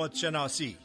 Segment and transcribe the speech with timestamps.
[0.00, 0.76] خودشناسی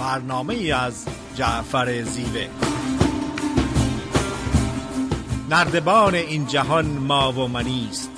[0.00, 2.48] برنامه ای از جعفر زیوه.
[5.50, 8.10] نردبان این جهان ما و منیست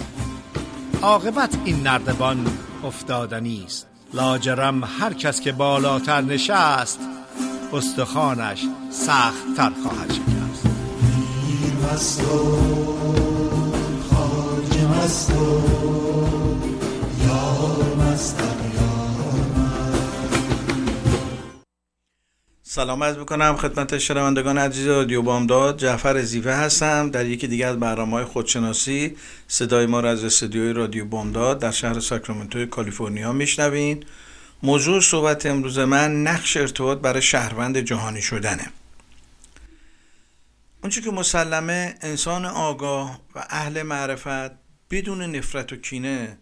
[1.02, 2.46] عاقبت این نردبان
[2.84, 7.00] افتادنی است لاجرم هر کس که بالاتر نشست
[7.72, 10.66] استخوانش سخت تر خواهد شکست.
[11.82, 12.80] مست و
[17.24, 18.49] یار
[22.72, 25.78] سلام عرض می‌کنم خدمت شنوندگان عزیز رادیو بامداد.
[25.78, 27.10] جعفر زیوه هستم.
[27.10, 29.16] در یکی دیگر از برنامه های خودشناسی
[29.48, 34.04] صدای ما را از استودیوی رادیو بامداد در شهر ساکرامنتو کالیفرنیا میشنوین.
[34.62, 38.66] موضوع صحبت امروز من نقش ارتباط برای شهروند جهانی شدنه.
[40.82, 44.52] اونچه که مسلمه انسان آگاه و اهل معرفت
[44.90, 46.38] بدون نفرت و کینه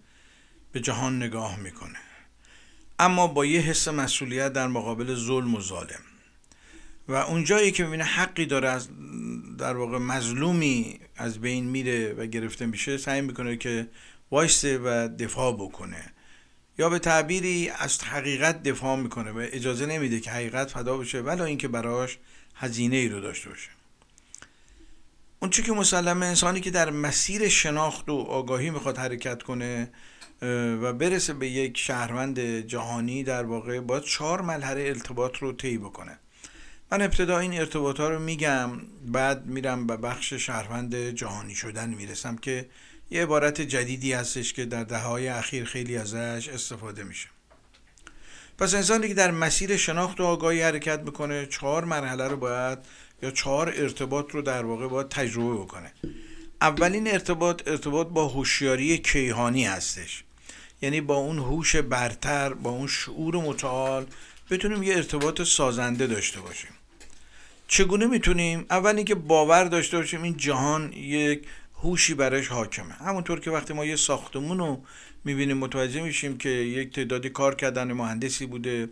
[0.72, 1.98] به جهان نگاه می‌کنه.
[2.98, 6.00] اما با یه حس مسئولیت در مقابل ظلم و ظالم.
[7.08, 8.88] و اونجایی که می‌بینه حقی داره از
[9.58, 13.88] در واقع مظلومی از بین میره و گرفته میشه سعی می‌کنه که
[14.30, 16.12] وایسته و دفاع بکنه.
[16.78, 21.42] یا به تعبیری از حقیقت دفاع می‌کنه و اجازه نمیده که حقیقت فدا بشه ولی
[21.42, 22.18] اینکه براش
[22.54, 23.70] هزینه ای رو داشته باشه.
[25.40, 29.90] اون که مسلمه انسانی که در مسیر شناخت و آگاهی می‌خواد حرکت کنه
[30.82, 36.18] و برسه به یک شهروند جهانی در واقع باید چهار مرحله ارتباط رو طی بکنه.
[36.92, 38.70] من ابتدا این ارتباط ها رو میگم
[39.06, 42.68] بعد میرم به بخش شهروند جهانی شدن می‌رسم که
[43.10, 47.28] یه عبارت جدیدی هستش که در دهه های اخیر خیلی ازش استفاده میشه.
[48.58, 52.78] پس انسانی که در مسیر شناخت و آگاهی حرکت می‌کنه چهار مرحله رو باید
[53.22, 55.92] یا چهار ارتباط رو در واقع باید تجربه بکنه.
[56.60, 60.24] اولین ارتباط ارتباط با هوشیاری کیهانی هستش.
[60.82, 64.06] یعنی با اون هوش برتر با اون شعور متعال
[64.50, 66.70] بتونیم یه ارتباط سازنده داشته باشیم.
[67.70, 72.92] چگونه می‌تونیم؟ اول اینکه باور داشته باشیم این جهان یک هوشی برایش حاکمه.
[72.92, 74.82] همونطور که وقتی ما یه ساختمون رو
[75.24, 78.88] می‌بینیم متوجه میشیم که یک تعدادی کار کردن مهندسی بوده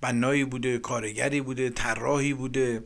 [0.00, 2.84] بنایی بوده کارگری بوده طراحی بوده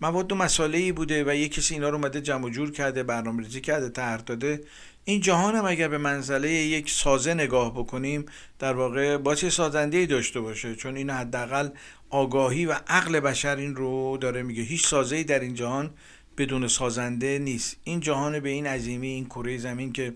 [0.00, 3.88] مواد و مسائلی بوده و یک کسی اینا رو اومده جمع جور کرده برنامه‌ریزی کرده
[3.88, 4.60] طرح داده.
[5.04, 8.26] این جهان هم اگر به منزله یک سازه نگاه بکنیم
[8.58, 10.76] در واقع باید سازنده داشته باشه.
[10.76, 11.68] چون این حداقل
[12.14, 14.62] آگاهی و عقل بشر این رو داره میگه.
[14.62, 15.90] هیچ سازه در این جهان
[16.38, 17.76] بدون سازنده نیست.
[17.84, 20.12] این جهان به این عظیمی این کره زمین که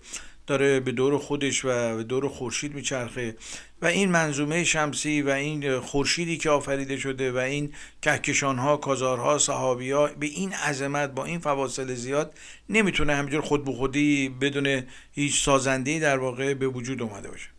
[0.46, 3.36] داره به دور خودش و به دور خورشید میچرخه
[3.82, 7.72] و این منظومه شمسی و این خورشیدی که آفریده شده و این
[8.02, 12.38] کهکشان ها کازارها صحابی ها به این عظمت با این فواصل زیاد
[12.68, 14.82] نمی‌تونه همینجور خود به خودی بدون
[15.12, 17.57] هیچ سازنده در واقع به وجود اومده باشه.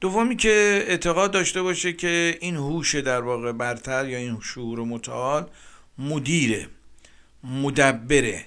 [0.00, 5.50] دومی که اعتقاد داشته باشه که این هوش در واقع برتر یا این شعور متعال
[5.98, 6.68] مدیره
[7.44, 8.44] مدبره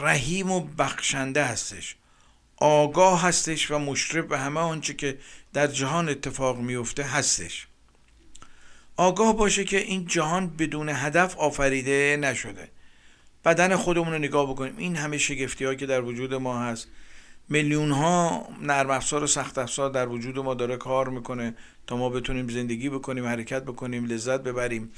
[0.00, 1.96] رحیم و بخشنده هستش.
[2.56, 5.18] آگاه هستش و مشرف به همه آنچه که
[5.52, 7.66] در جهان اتفاق میفته هستش.
[8.96, 12.68] آگاه باشه که این جهان بدون هدف آفریده نشده.
[13.44, 14.74] بدن خودمون رو نگاه بکنیم.
[14.78, 16.88] این همه شگفتی ها که در وجود ما هست.
[17.48, 21.54] میلیون ها نرم افزار و سخت افزار در وجود ما داره کار می‌کنه
[21.86, 24.92] تا ما بتونیم زندگی بکنیم حرکت بکنیم لذت ببریم.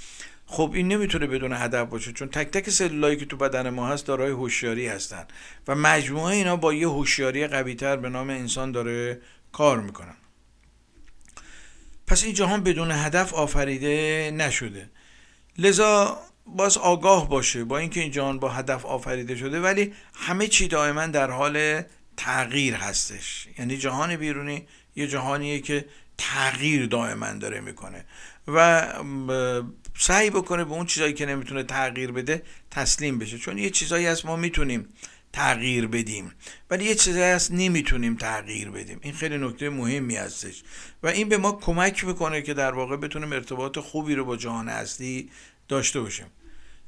[0.46, 4.06] خب این نمی‌تونه بدون هدف باشه چون تک تک سلولایی که تو بدن ما هست
[4.06, 5.26] دارای هوشیاری هستن
[5.68, 9.20] و مجموعه اینا با یه هوشیاری قویتر به نام انسان داره
[9.52, 10.16] کار می‌کنن.
[12.06, 14.90] پس این جهان بدون هدف آفریده نشده.
[15.58, 20.68] لذا باز آگاه باشه با اینکه این جهان با هدف آفریده شده ولی همه چی
[20.68, 21.82] دائما در حال
[22.16, 23.48] تغییر هستش.
[23.58, 24.66] یعنی جهان بیرونی
[24.96, 25.84] یه جهانیه که
[26.18, 28.04] تغییر دائما داره می‌کنه.
[28.48, 28.92] و
[29.98, 33.38] سعی بکنه به اون چیزایی که نمی‌تونه تغییر بده تسلیم بشه.
[33.38, 34.88] چون یه چیزایی هست ما می‌تونیم
[35.32, 36.32] تغییر بدیم
[36.70, 38.98] ولی یه چیزایی هست نمی‌تونیم تغییر بدیم.
[39.02, 40.62] این خیلی نکته مهمی هستش.
[41.02, 44.68] و این به ما کمک می‌کنه که در واقع بتونیم ارتباط خوبی رو با جهان
[44.68, 45.30] اصلی
[45.68, 46.26] داشته باشیم.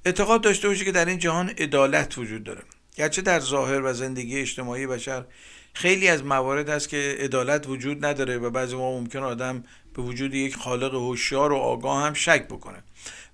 [0.05, 2.63] اعتقاد داشته باشه که در این جهان عدالت وجود داره.
[2.99, 5.25] گرچه در ظاهر و زندگی اجتماعی بشر
[5.73, 9.65] خیلی از موارد هست که عدالت وجود نداره و بعضی ما ممکن آدم
[9.95, 12.83] به وجود یک خالق هوشیار و آگاه هم شک بکنه.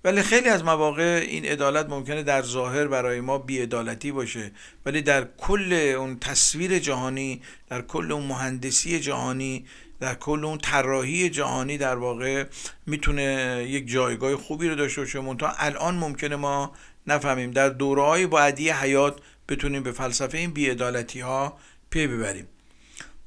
[0.03, 4.51] ولی خیلی از مواقع این عدالت ممکنه در ظاهر برای ما بیعدالتی باشه
[4.85, 9.65] ولی در کل اون تصویر جهانی در کل اون مهندسی جهانی
[9.99, 12.45] در کل اون طراحی جهانی در واقع
[12.85, 15.19] می‌تونه یک جایگاه خوبی رو داشته باشه.
[15.19, 16.73] منتها الان ممکنه ما
[17.07, 17.51] نفهمیم.
[17.51, 19.19] در دوره های بعدی حیات
[19.49, 21.57] بتونیم به فلسفه این بیعدالتی ها
[21.89, 22.47] پی ببریم.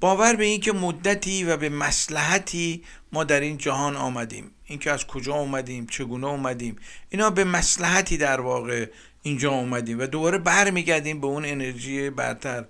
[0.01, 4.51] باور به این که مدتی و به مسلحتی ما در این جهان آمدیم.
[4.65, 6.77] اینکه از کجا آمدیم چگونه آمدیم
[7.11, 8.87] اینا به مسلحتی در واقع
[9.23, 12.65] اینجا آمدیم و دوباره برمیگردیم به اون انرژی برتر.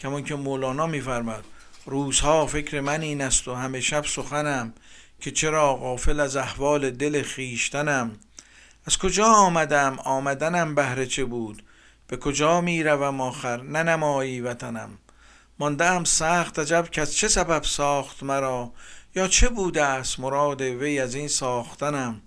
[0.00, 1.44] کمان که مولانا میفرماد
[1.86, 4.74] روزها فکر من این است و همه شب سخنم
[5.20, 8.16] که چرا غافل از احوال دل خیشتنم
[8.86, 11.62] از کجا آمدم؟ آمدنم بهره چه بود؟
[12.08, 14.98] به کجا می روم آخر ننمایی وطنم.
[15.58, 18.72] ماندم سخت عجب که چه سبب ساخت مرا؟
[19.14, 22.20] یا چه بوده است مراد وی از این ساختنم؟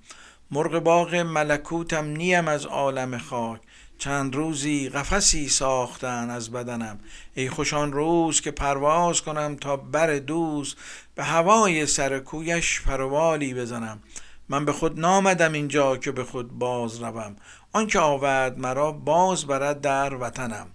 [0.52, 3.62] مرغ باغ ملکوتم نیم از عالم خاک.
[3.98, 7.00] چند روزی قفسی ساختن از بدنم.
[7.34, 10.78] ای خوشان روز که پرواز کنم تا بر دوست
[11.16, 14.00] به هوای سر کویش پروالی بزنم.
[14.50, 17.36] من به خود نامدم اینجا که به خود باز روم.
[17.74, 20.68] آنکه آورد مرا باز برد در وطنم.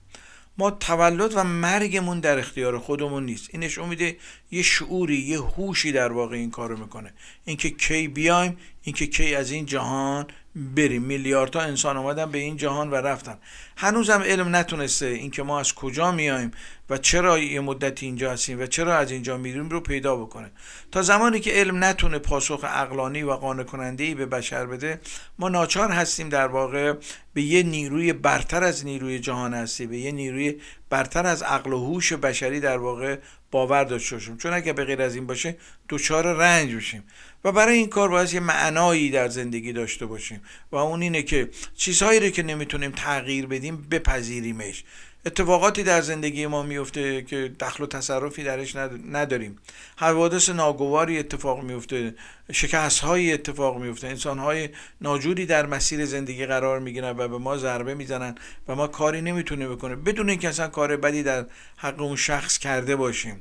[0.58, 3.48] ما تولد و مرگمون در اختیار خودمون نیست.
[3.52, 4.16] این نشون میده
[4.50, 7.14] یه شعوری یه هوشی در واقع این کارو می‌کنه.
[7.44, 10.26] اینکه کی بیایم اینکه کی از این جهان
[10.56, 11.02] بریم.
[11.02, 13.38] میلیاردها انسان آمدن به این جهان و رفتن.
[13.76, 16.50] هنوزم علم نتونسته اینکه ما از کجا میایم
[16.90, 20.50] و چرا یه مدتی اینجا هستیم و چرا از اینجا میریم رو پیدا بکنه.
[20.92, 25.00] تا زمانی که علم نتونه پاسخ اقلانی و قانع کننده ای به بشر بده
[25.38, 26.94] ما ناچار هستیم در واقع
[27.34, 30.60] به یه نیروی برتر از نیروی جهان هستی به یه نیروی
[30.90, 33.16] برتر از عقل و هوش بشری در واقع
[33.54, 34.36] باور داشته باشیم.
[34.36, 35.56] چون اگه به غیر از این باشه
[35.88, 37.04] دچار رنج بشیم
[37.44, 40.40] و برای این کار باید یه معنایی در زندگی داشته باشیم.
[40.72, 44.84] و اون اینه که چیزهایی رو که نمی‌تونیم تغییر بدیم بپذیریمش.
[45.26, 48.76] اتفاقاتی در زندگی ما میفته که دخل و تصرفی درش
[49.12, 49.58] نداریم.
[49.96, 52.14] حوادث ناگواری اتفاق میفته
[52.52, 54.06] شکست های اتفاق میفته.
[54.06, 54.68] انسان های
[55.00, 58.34] ناجوری در مسیر زندگی قرار می‌گیرن و به ما ضربه می‌زنن
[58.68, 59.96] و ما کاری نمی‌تونه بکنه.
[59.96, 63.40] بدون اینکه اصلا کار بدی در حق اون شخص کرده باشیم.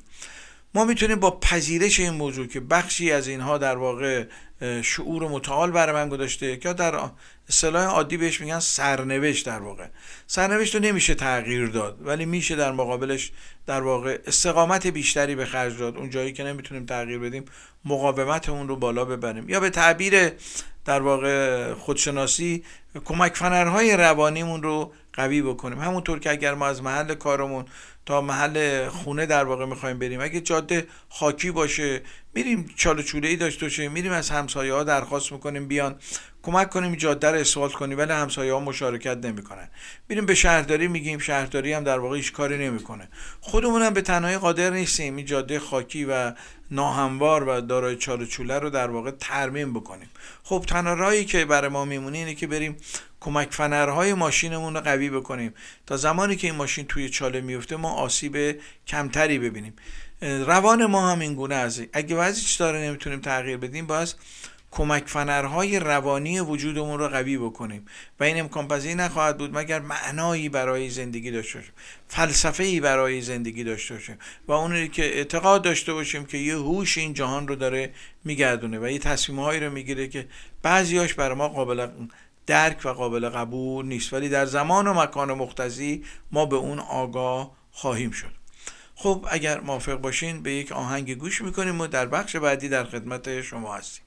[0.75, 4.25] ما می‌تونیم با پذیرش این موضوع که بخشی از اینها در واقع
[4.81, 7.09] شعور متعال برای من گذاشته که در
[7.49, 9.87] اصطلاح عادی بهش میگن سرنوشت در واقع.
[10.27, 13.31] سرنوشت رو نمیشه تغییر داد ولی میشه در مقابلش
[13.65, 15.97] در واقع استقامت بیشتری به خرج داد.
[15.97, 17.45] اون جایی که نمی‌تونیم تغییر بدیم
[17.85, 19.49] مقاومت اون رو بالا ببریم.
[19.49, 20.31] یا به تعبیر
[20.85, 22.63] در واقع خودشناسی
[23.05, 25.79] کمک فنرهای روانیمون رو قوی بکنیم.
[25.79, 27.65] همونطور که اگر ما از محل کارمون
[28.05, 30.21] تا محل خونه در واقع می‌خوایم بریم.
[30.21, 32.01] اگه جاده خاکی باشه
[32.33, 35.95] میریم چال چوله ای داشته باشیم میریم از همسایه ها درخواست می‌کنیم بیان
[36.43, 39.69] کمک کنیم جاده رو اسفالت کنیم ولی همسایه ها مشارکت نمی‌کنن.
[40.09, 43.09] میریم به شهرداری میگیم شهرداری هم در واقع هیچ کاری نمی‌کنه.
[43.41, 46.33] خودمون هم به تنهایی قادر نیستیم این جاده خاکی و
[46.71, 50.09] ناهموار و دارای چال چوله رو در واقع ترمیم بکنیم.
[50.43, 52.77] خب تنها که برای ما میمونه اینه که بریم
[53.23, 55.53] کمک فنرهای ماشینمون رو قوی بکنیم.
[55.85, 59.73] تا زمانی که این ماشین توی چاله میفته ما آسیب کمتری ببینیم.
[60.21, 61.83] روان ما هم این گونه است.
[61.93, 64.15] اگه وضعیش داره نمی‌تونیم تغییر بدیم باز
[64.71, 67.85] کمک فنرهای روانی وجودمون رو قوی بکنیم.
[68.19, 71.73] و این امکان پذیر نخواهد بود مگر معنایی برای زندگی داشته باشیم.
[72.07, 74.17] فلسفه ای برای زندگی داشته باشیم.
[74.47, 77.93] و اونی که اعتقاد داشته باشیم که یه هوش این جهان رو داره
[78.23, 80.27] میگردونه و یه تصمیم هایی رو می‌گیره که
[80.61, 81.87] بعضیاش برای ما قابل
[82.45, 84.13] درک و قابل قبول نیست.
[84.13, 88.31] ولی در زمان و مکان مختزی ما به اون آگاه خواهیم شد.
[88.95, 93.41] خب اگر موافق باشین به یک آهنگ گوش می‌کنیم و در بخش بعدی در خدمت
[93.41, 94.03] شما هستیم.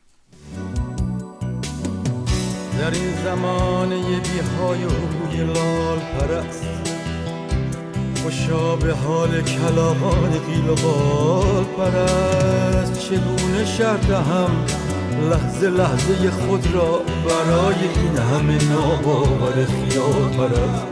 [2.78, 6.66] در این زمان بی های روی لال پرست
[8.22, 13.00] خوشا به حال کلامان قیل و بال پرست.
[13.00, 14.66] چگونه شرط هم
[15.20, 20.86] لحظه لحظه خود را برای این همه ناباور خیال پرست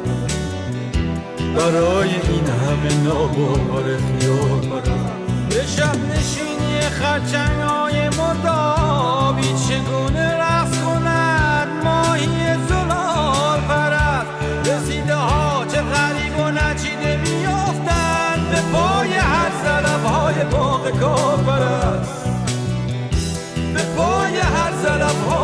[1.57, 11.69] برای این همه ناباور خیال پرست به شب نشینی خرچنگ های مردابی چگونه رفت کند؟
[11.85, 12.29] ماهی
[12.69, 14.27] زلال پرست.
[14.69, 21.84] رسیده ها چه غریب و نچیده میافتند به پای هر زلب های باغ کار پرست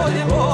[0.07, 0.50] زلف های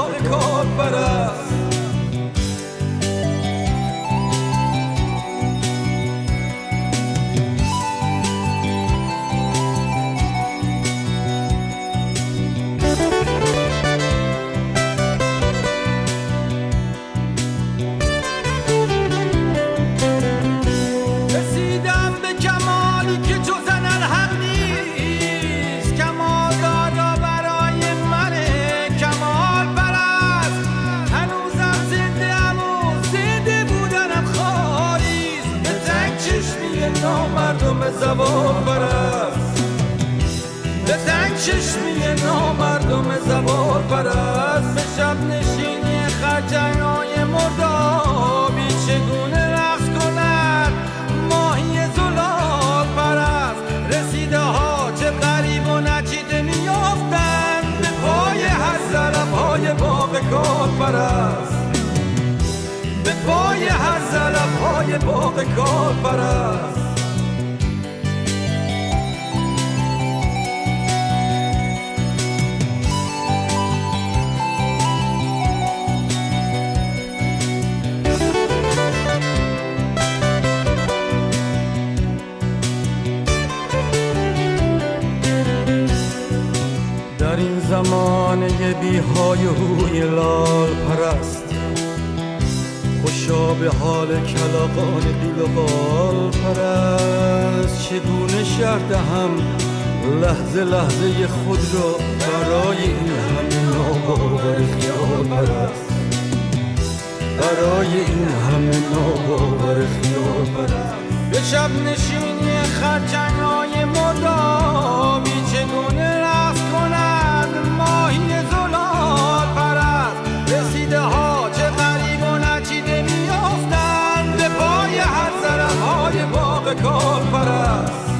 [111.50, 117.49] شب نشینی خرچنگ های مدامی چگونه رقص کند
[117.79, 126.25] ماهی زلال پرست؟ رسیده ها چه غریب و نچیده میافتند به پای هر طرف های
[126.26, 128.11] باغ کار پرست.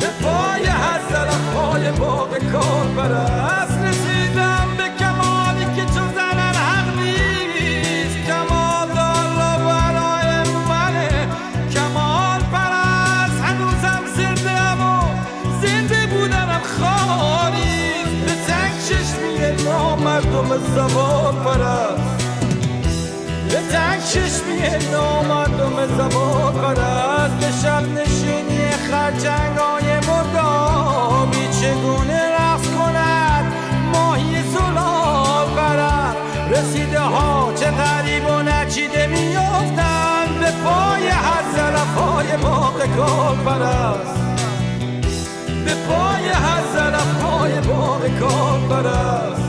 [0.00, 3.65] به پای هر طرف های باغ کار پرست.
[24.16, 33.52] چشمی نامردم زبان پرست به شب نشینی خرچنگ های مردابی چگونه رقص کند؟
[33.92, 36.16] ماهی زلال پرست
[36.50, 40.38] رسیده ها چه غریب و نچیده میافتند.
[40.40, 42.26] به پای هر طرف های
[42.96, 44.16] کار پرست
[45.64, 47.60] به پای هر طرف های
[48.20, 49.45] کار پرست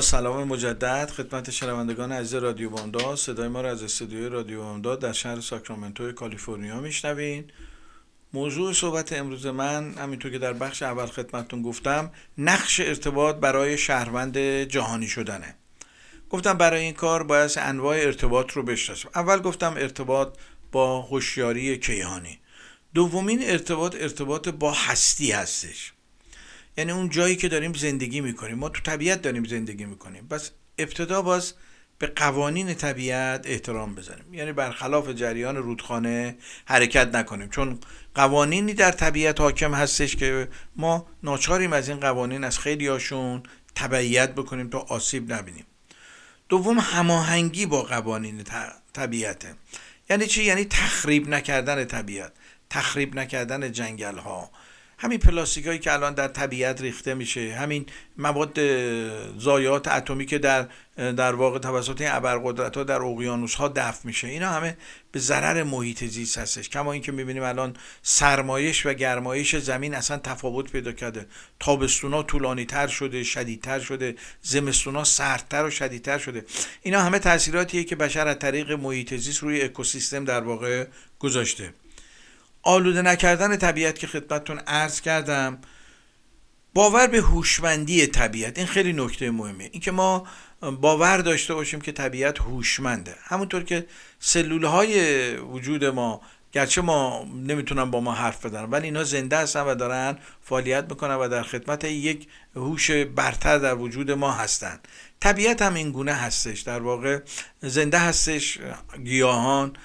[0.00, 3.14] سلام مجدد خدمت شنوندگان عزیز رادیو بامداد.
[3.14, 7.44] صدای ما را از استودیوی رادیو بامداد در شهر ساکرامنتو کالیفرنیا میشنوین.
[8.32, 14.38] موضوع صحبت امروز من همینطور که در بخش اول خدمتتون گفتم نقش ارتباط برای شهروند
[14.38, 15.54] جهانی شدنه.
[16.30, 19.10] گفتم برای این کار باید انواع ارتباط رو بشناسیم.
[19.14, 20.38] اول گفتم ارتباط
[20.72, 22.38] با هوشیاری کیهانی.
[22.94, 25.92] دومین ارتباط ارتباط با هستی هستش.
[26.76, 28.58] یعنی اون جایی که داریم زندگی می‌کنیم.
[28.58, 30.26] ما تو طبیعت داریم زندگی می‌کنیم.
[30.28, 31.54] پس ابتدا باز
[31.98, 34.34] به قوانین طبیعت احترام بذاریم.
[34.34, 37.48] یعنی برخلاف جریان رودخانه حرکت نکنیم.
[37.48, 37.78] چون
[38.14, 43.42] قوانینی در طبیعت حاکم هستش که ما ناچاریم از این قوانین از خیلی هاشون
[43.74, 45.66] تبعیت بکنیم تا آسیب نبینیم.
[46.48, 48.44] دوم هماهنگی با قوانین
[48.92, 49.54] طبیعته
[50.10, 52.32] یعنی چی؟ یعنی تخریب نکردن طبیعت
[52.70, 54.50] تخریب نکردن جنگل ها
[54.98, 57.86] همین پلاستیک هایی که الان در طبیعت ریخته میشه همین
[58.18, 58.58] مواد
[59.38, 64.28] ضایعات اتمی که در در واقع توسط این ابرقدرت ها در اقیانوس ها دفع میشه.
[64.28, 64.76] اینا همه
[65.12, 66.68] به ضرر محیط زیست هستش.
[66.68, 71.26] کما اینکه می‌بینیم الان سرمایش و گرمایش زمین اصلا تفاوت پیدا کرده.
[71.60, 76.44] تابستونا طولانی تر شده شدیدتر شده زمستونا سردتر و شدیدتر شده.
[76.82, 80.86] اینا همه تاثیراتیه که بشر از طریق محیط زیست روی اکوسیستم در واقع
[81.18, 81.72] گذاشته.
[82.66, 85.58] آلوده نکردن طبیعت که خدمتتون عرض کردم
[86.74, 89.64] باور به هوشمندی طبیعت این خیلی نکته مهمه.
[89.72, 90.26] اینکه ما
[90.60, 93.14] باور داشته باشیم که طبیعت هوشمنده.
[93.22, 93.86] همونطور که
[94.18, 96.20] سلول های وجود ما
[96.52, 101.14] گرچه ما نمی‌تونن با ما حرف بزنن ولی اینا زنده هستن و دارن فعالیت می‌کنن
[101.14, 104.80] و در خدمت یک هوش برتر در وجود ما هستن.
[105.20, 106.60] طبیعت هم این گونه هستش.
[106.60, 107.20] در واقع
[107.62, 108.58] زنده هستش
[109.04, 109.76] گیاهان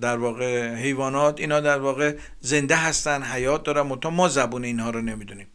[0.00, 3.82] در واقع حیوانات اینا در واقع زنده هستن حیات دارن.
[3.82, 5.46] منتها ما زبون اینها رو نمی‌دونیم.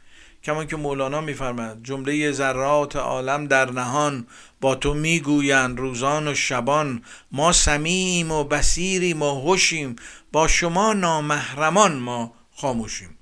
[0.44, 4.28] کما که مولانا میفرماد جمله ذرات عالم در نهان
[4.62, 7.04] با تو می‌گویند روزان و شبان.
[7.32, 9.96] ما سمیم و بسیریم و هوشیم.
[10.32, 13.18] با شما نامحرمان ما خاموشیم.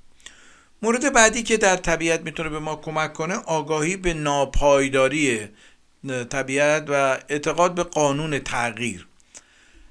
[0.82, 5.48] مورد بعدی که در طبیعت می‌تونه به ما کمک کنه آگاهی به ناپایداری
[6.30, 9.08] طبیعت و اعتقاد به قانون تغییر.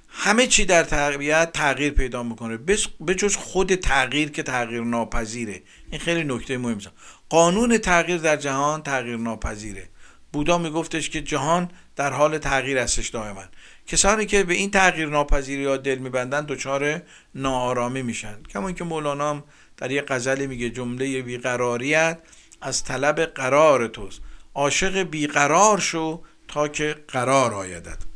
[0.08, 2.56] همه چی در طبیعت تغییر پیدا می‌کنه.
[3.00, 5.62] به جز خود تغییر که تغییر ناپذیره.
[5.90, 6.80] این خیلی نکته مهمه.
[7.28, 9.88] قانون تغییر در جهان تغییر ناپذیره.
[10.32, 13.44] بودا میگفتش که جهان در حال تغییر هستش دائما.
[13.86, 17.02] کسانی که به این تغییر ناپذیری ها دل میبندن دچار
[17.34, 18.42] ناآرامی میشن.
[18.42, 19.44] کما که مولانا هم
[19.76, 22.18] در یه غزلی میگه جمله بیقراریت
[22.60, 24.20] از طلب قرار توست.
[24.54, 28.07] عاشق بیقرار شو تا که قرار آیدد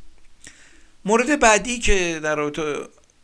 [1.05, 2.41] مورد بعدی که در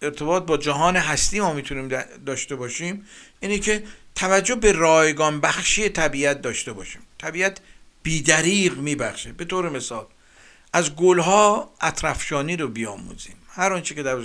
[0.02, 1.88] ارتباط با جهان هستی ما می‌تونیم
[2.26, 3.06] داشته باشیم
[3.40, 3.82] اینه که
[4.14, 7.00] توجه به رایگان بخشی طبیعت داشته باشیم.
[7.18, 7.60] طبیعت
[8.02, 9.32] بیدریق میبخشه.
[9.32, 10.06] به طور مثال
[10.72, 13.36] از گلها اطرفشانی رو بیاموزیم.
[13.48, 14.16] هر آنچه که در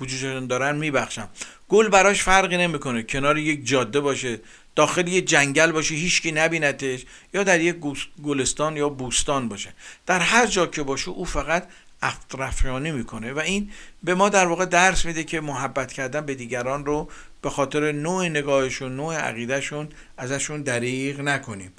[0.00, 1.28] وجودشون دارن میبخشم
[1.68, 3.02] گل براش فرقی نمی‌کنه.
[3.02, 4.40] کنار یک جاده باشه
[4.76, 7.76] داخل یه جنگل باشه هیچکی نبینتش یا در یک
[8.24, 9.74] گلستان یا بوستان باشه.
[10.06, 11.68] در هر جا که باشه او فقط
[12.04, 13.32] اطرفیانی می‌کنه.
[13.32, 13.70] و این
[14.02, 17.08] به ما در واقع درس میده که محبت کردن به دیگران رو
[17.42, 21.72] به خاطر نوع نگاهشون نوع عقیدهشون ازشون دریغ نکنیم.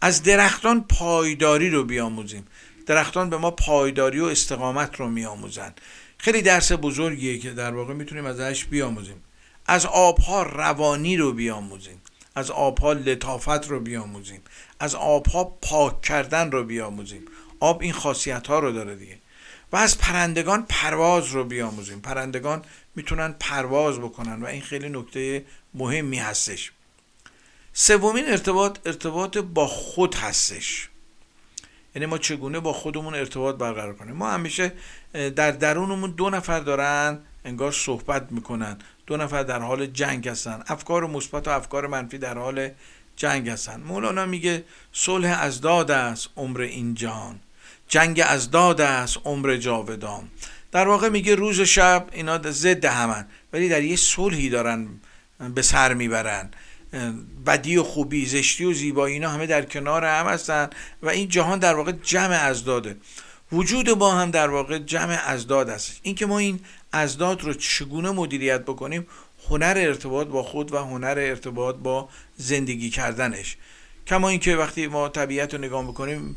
[0.00, 2.46] از درختان پایداری رو بیاموزیم.
[2.86, 5.74] درختان به ما پایداری و استقامت رو میآموزن.
[6.18, 9.22] خیلی درس بزرگیه که در واقع می‌تونیم ازش بیاموزیم.
[9.66, 12.02] از آبها روانی رو بیاموزیم.
[12.34, 14.40] از آبها لطافت رو بیاموزیم.
[14.80, 17.24] از آبها پاک کردن رو بیاموزیم.
[17.60, 19.18] آب این خاصیت ها رو داره دیگه.
[19.72, 22.00] و از پرندگان پرواز رو بیاموزیم.
[22.00, 22.62] پرندگان
[22.94, 25.44] می‌تونن پرواز بکنن و این خیلی نکته
[25.74, 26.72] مهمی هستش.
[27.72, 30.88] سومین ارتباط ارتباط با خود هستش.
[31.94, 34.72] یعنی ما چگونه با خودمون ارتباط برقرار کنیم؟ ما همیشه
[35.12, 38.78] در درونمون دو نفر دارن انگار صحبت می‌کنن.
[39.06, 40.62] دو نفر در حال جنگ هستن.
[40.66, 42.70] افکار مثبت و افکار منفی در حال
[43.16, 43.80] جنگ هستن.
[43.80, 47.40] مولانا میگه صلح از داد است عمر این جهان.
[47.88, 50.28] جنگ از داد است عمر جاودان.
[50.72, 54.88] در واقع میگه روز و شب اینا ضد همن ولی در یه صلحی دارن
[55.54, 56.50] به سر می‌برن.
[57.46, 60.70] بدی و خوبی زشتی و زیبایی اینا همه در کنار هم هستن
[61.02, 62.96] و این جهان در واقع جمع ازداده
[63.52, 66.00] وجود ما هم در واقع جمع ازداد است.
[66.02, 66.60] اینکه ما این
[66.92, 69.06] ازداد رو چگونه مدیریت بکنیم
[69.48, 73.56] هنر ارتباط با خود و هنر ارتباط با زندگی کردنش.
[74.06, 76.36] کما اینکه وقتی ما طبیعت رو نگاه بکنیم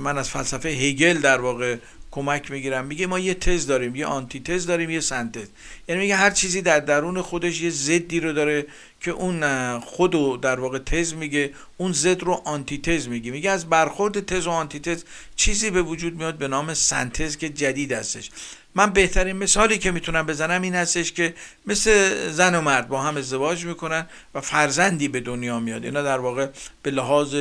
[0.00, 1.76] من از فلسفه هگل در واقع
[2.10, 2.86] کمک می‌گیرم.
[2.86, 5.48] میگه ما یه تز داریم یه آنتی تز داریم یه سنتز.
[5.88, 8.66] یعنی میگه هر چیزی در درون خودش یه ضدی رو داره
[9.00, 13.30] که اون خودو در واقع تز میگه اون ضد رو آنتی تز میگه.
[13.30, 15.04] میگه از برخورد تز و آنتی تز
[15.36, 18.30] چیزی به وجود میاد به نام سنتز که جدید هستش.
[18.74, 21.34] من بهترین مثالی که می‌تونم بزنم این هستش که
[21.66, 25.84] مثل زن و مرد با هم ازدواج می‌کنن و فرزندی به دنیا میاد.
[25.84, 26.48] اینا در واقع
[26.82, 27.34] به لحاظ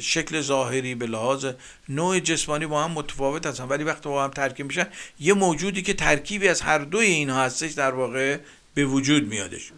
[0.00, 1.46] شکل ظاهری به لحاظ
[1.88, 3.64] نوع جسمانی با هم متفاوت هستن.
[3.64, 4.86] ولی وقتی با هم ترکیب میشن
[5.20, 8.38] یه موجودی که ترکیبی از هر دوی اینها هستش در واقع
[8.74, 9.72] به وجود میادش.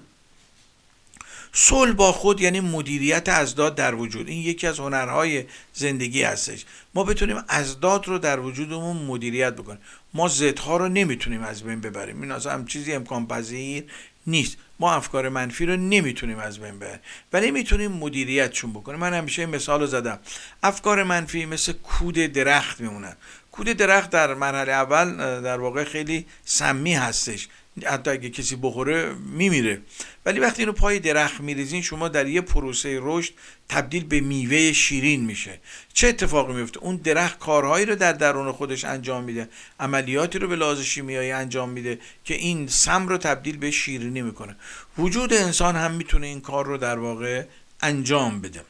[1.53, 4.29] صلح با خود یعنی مدیریت ازداد در وجود.
[4.29, 6.65] این یکی از هنرهای زندگی هستش.
[6.95, 9.81] ما بتونیم ازداد رو در وجودمون مدیریت بکنیم.
[10.15, 12.23] ما زدها رو نمی‌تونیم از بین ببریم.
[12.23, 13.85] این اصلا هم چیزی امکان پذیر
[14.27, 14.57] نیست.
[14.81, 17.01] ما افکار منفی رو نمی‌تونیم از بین ببریم.
[17.33, 18.99] ولی می‌تونیم مدیریتشون بکنیم.
[18.99, 20.19] من همیشه این مثال رو زدم.
[20.63, 23.17] افکار منفی مثل کود درخت میمونن.
[23.53, 27.49] کود درخت در مرحله اول در واقع خیلی سمی هستش.
[27.87, 29.83] حتی اگه کسی بخوره میمیره.
[30.27, 33.33] ولی وقتی اینو پای درخت میریزین شما در یه پروسه رشد
[33.69, 35.61] تبدیل به میوه شیرین میشه.
[35.93, 39.49] چه اتفاقی میفته؟ اون درخت کارهایی رو در درون خودش انجام میده.
[39.81, 44.57] عملیاتی رو به لحاظ شیمیایی انجام میده که این سم رو تبدیل به شیرینی می‌کنه.
[44.99, 47.45] وجود انسان هم می‌تونه این کار رو در واقع
[47.83, 48.61] انجام بده.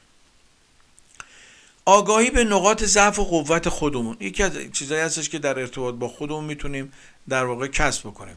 [1.84, 4.16] آگاهی به نقاط ضعف و قوت خودمون.
[4.20, 6.92] یکی از چیزایی هستش که در ارتباط با خودمون می‌تونیم
[7.28, 8.36] در واقع کسب بکنیم.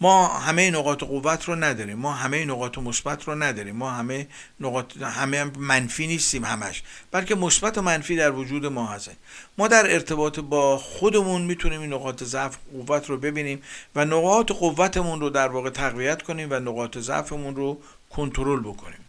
[0.00, 1.98] ما همه نقاط قوت رو نداریم.
[1.98, 3.76] ما همه نقاط مثبت رو نداریم.
[3.76, 4.28] ما همه
[4.60, 6.82] نقاط همه منفی نیستیم همش.
[7.10, 9.10] بلکه مثبت و منفی در وجود ما هست
[9.58, 13.62] ما در ارتباط با خودمون می‌تونیم این نقاط ضعف قوت رو ببینیم
[13.94, 19.05] و نقاط قوتمون رو در واقع تقویت کنیم و نقاط ضعفمون رو کنترل بکنیم.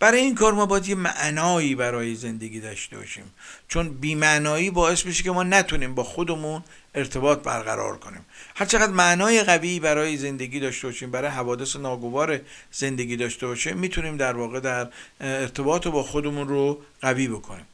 [0.00, 3.24] برای این کار ما باید یه معنایی برای زندگی داشته باشیم.
[3.68, 6.62] چون بیمعنایی باعث میشه که ما نتونیم با خودمون
[6.94, 8.24] ارتباط برقرار کنیم.
[8.56, 12.40] هر چقدر معنای قوی برای زندگی داشته باشیم برای حوادث ناگوار
[12.72, 14.88] زندگی داشته باشیم می‌تونیم در واقع در
[15.20, 17.66] ارتباط با خودمون رو قوی بکنیم.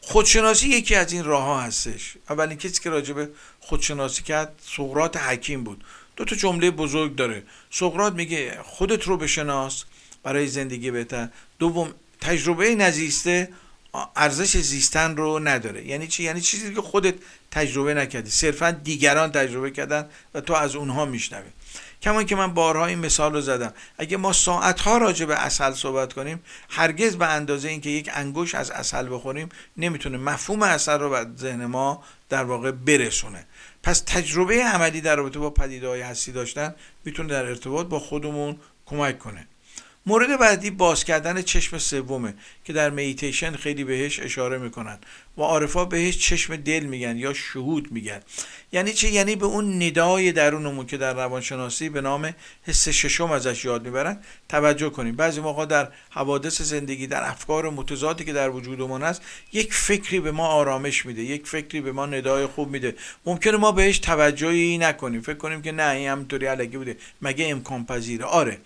[0.00, 2.16] خودشناسی یکی از این راه ها هستش.
[2.30, 3.28] اولین کسی که راجع به
[3.60, 5.84] خودشناسی کرد سقراط حکیم بود.
[6.16, 7.42] دو تا جمله بزرگ داره.
[7.70, 9.84] سقراط میگه خودت رو بشناس
[10.22, 11.28] برای زندگی بهتر.
[11.58, 13.48] دوم تجربه نزیسته
[14.16, 15.86] ارزش زیستن رو نداره.
[15.86, 17.14] یعنی چی؟ یعنی چیزی که خودت
[17.50, 18.30] تجربه نکردی.
[18.30, 21.50] صرفا دیگران تجربه کردن و تو از اونها میشنوی.
[22.02, 23.72] کما که من بارها این مثال رو زدم.
[23.98, 28.70] اگه ما ساعتها راجع به اصل صحبت کنیم هرگز به اندازه اینکه یک انگوش از
[28.70, 33.46] اصل بخوریم نمی‌تونه مفهوم اصل رو به ذهن ما در واقع برسونه.
[33.82, 38.56] پس تجربه عملی در رابطه با پدیده های هستی داشتن می‌تونه در ارتباط با خودمون
[38.86, 39.46] کمک کنه.
[40.06, 42.34] مورد بعدی باز کردن چشم سومه
[42.64, 44.98] که در میتیشن خیلی بهش اشاره می‌کنن.
[45.38, 48.20] و عارفا بهش چشم دل میگن یا شهود میگن.
[48.72, 53.64] یعنی چه یعنی به اون ندای درونمون که در روانشناسی به نام حس ششم ازش
[53.64, 55.16] یاد می‌برن توجه کنیم.
[55.16, 60.32] بعضی موقع در حوادث زندگی در افکار متضادی که در وجودمون هست یک فکری به
[60.32, 62.94] ما آرامش میده یک فکری به ما ندای خوب میده.
[63.26, 65.20] ممکنه ما بهش توجهی نکنیم.
[65.20, 66.96] فکر کنیم که نه این همینطوری علکی بوده.
[67.22, 68.58] مگه امکان پذیره؟ آره.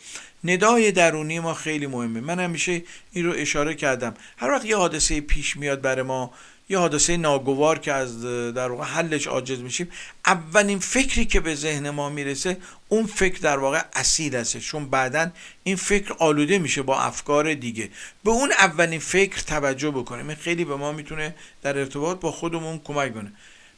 [0.45, 2.21] ندای درونی ما خیلی مهمه.
[2.21, 4.15] من همیشه این رو اشاره کردم.
[4.37, 6.33] هر وقت یه حادثه پیش میاد برای ما
[6.69, 8.23] یه حادثه ناگوار که از
[8.55, 9.89] در واقع حلش عاجز میشیم
[10.27, 12.57] اولین فکری که به ذهن ما می‌رسه
[12.89, 15.31] اون فکر در واقع اصیل هست چون بعدا
[15.65, 17.89] این فکر آلوده میشه با افکار دیگه.
[18.25, 20.29] به اون اولین فکر توجه بکنیم.
[20.29, 23.33] این خیلی به ما می‌تونه در ارتباط با خودمون کمک کنه.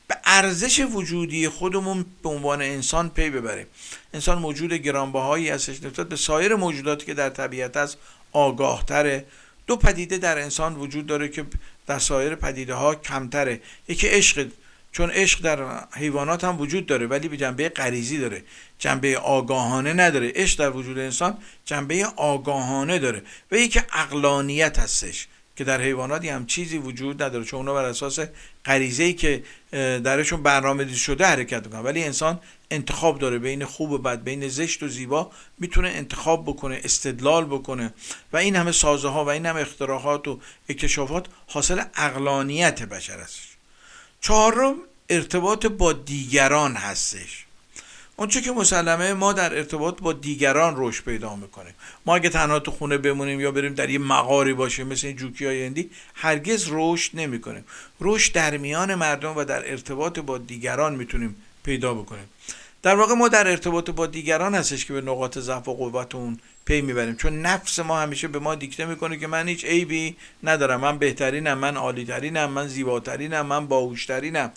[0.08, 3.66] به ارزش وجودی خودمون به عنوان انسان پی ببریم
[4.14, 5.82] انسان موجود گرانبهایی هستش.
[5.82, 7.98] نسبت به سایر موجوداتی که در طبیعت است
[8.32, 9.26] آگاهتره.
[9.66, 11.46] دو پدیده در انسان وجود داره که
[11.86, 13.60] در سایر پدیده ها کمتره.
[13.88, 14.48] یکی عشق
[14.92, 18.42] چون عشق در حیوانات هم وجود داره ولی به جنبه غریزی داره.
[18.78, 20.32] جنبه آگاهانه نداره.
[20.34, 23.22] عشق در وجود انسان جنبه آگاهانه داره.
[23.50, 25.28] و یکی اقلانیت هستش.
[25.56, 28.20] که در حیوانات هم چیزی وجود نداره چون اونا بر اساس
[28.64, 29.42] غریزه ای که
[30.04, 31.80] درشون برنامه شده حرکت می‌کنن.
[31.80, 32.40] ولی انسان
[32.70, 37.94] انتخاب داره بین خوب و بد بین زشت و زیبا می‌تونه انتخاب بکنه استدلال بکنه.
[38.32, 43.40] و این همه سازه ها و این همه اختراعات و اکتشافات حاصل اقلانیت بشر است
[44.20, 44.74] چهارم
[45.08, 47.45] ارتباط با دیگران هستش.
[48.18, 51.74] اونچه که مسلمه ما در ارتباط با دیگران رشد پیدا می‌کنیم.
[52.06, 55.46] ما اگه تنها تو خونه بمونیم یا بریم در یه مقاری باشیم مثل این جوکی
[55.46, 57.64] های هندی هرگز رشد نمی‌کنیم.
[58.00, 62.28] رشد در میان مردم و در ارتباط با دیگران می‌تونیم پیدا بکنیم.
[62.82, 66.40] در واقع ما در ارتباط با دیگران هستش که به نقاط ضعف و قوت اون
[66.64, 67.16] پی می‌بریم.
[67.16, 70.80] چون نفس ما همیشه به ما دیکته می‌کنه که من هیچ عیبی ندارم.
[70.80, 74.52] من بهترینم من عالیترینم من زیباترینم من باهوشترینم.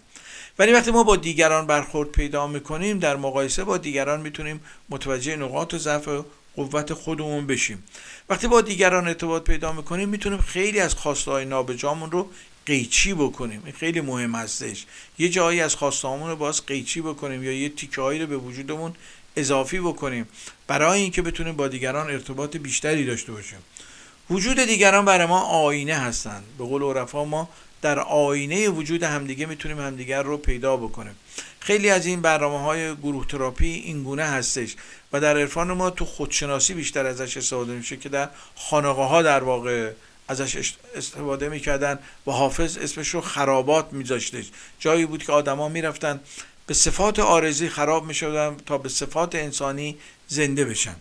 [0.59, 5.75] ولی وقتی ما با دیگران برخورد پیدا می‌کنیم در مقایسه با دیگران می‌تونیم متوجه نقاط
[5.75, 7.83] ضعف و قوت خودمون بشیم.
[8.29, 12.29] وقتی با دیگران ارتباط پیدا می‌کنیم می‌تونیم خیلی از خواسته های نابجامون رو
[12.65, 13.61] قیچی بکنیم.
[13.65, 14.85] این خیلی مهم هستش.
[15.19, 18.93] یه جایی از خواستهامون رو باز قیچی بکنیم یا یه تیکه رو به وجودمون
[19.35, 20.27] اضافی بکنیم
[20.67, 23.59] برای اینکه بتونیم با دیگران ارتباط بیشتری داشته باشیم.
[24.29, 26.43] وجود دیگران برای ما آینه هستند.
[26.57, 27.49] به قول عرفا ما
[27.81, 31.15] در آینه وجود همدیگه می‌تونیم همدیگر رو پیدا بکنیم.
[31.59, 34.75] خیلی از این برنامه های گروه تراپی این گونه هستش
[35.13, 39.43] و در عرفان ما تو خودشناسی بیشتر ازش استفاده میشه که در خانقاه ها در
[39.43, 39.91] واقع
[40.27, 44.45] ازش استفاده می‌کردن و حافظ اسمش رو خرابات میذاشتش.
[44.79, 46.19] جایی بود که آدما می‌رفتن
[46.65, 50.95] به صفات آرزی خراب می‌شدن تا به صفات انسانی زنده بشن.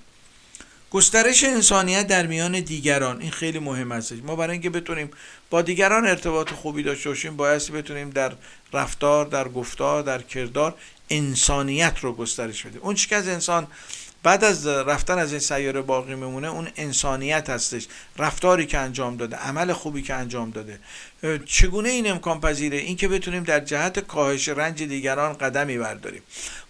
[0.91, 5.11] گسترش انسانیت در میان دیگران این خیلی مهم است ما برای اینکه بتونیم
[5.51, 8.33] با دیگران ارتباط خوبی داشته باشیم باید بتونیم در
[8.73, 10.75] رفتار در گفتار در کردار
[11.11, 12.81] انسانیت رو گسترش بدیم.
[12.83, 13.67] اون که از انسان
[14.23, 17.87] بعد از رفتن از این سیاره باقی میمونه اون انسانیت هستش.
[18.19, 20.79] رفتاری که انجام داده عمل خوبی که انجام داده.
[21.47, 26.23] چگونه این امکان پذیره؟ این که بتونیم در جهت کاهش رنج دیگران قدمی برداریم.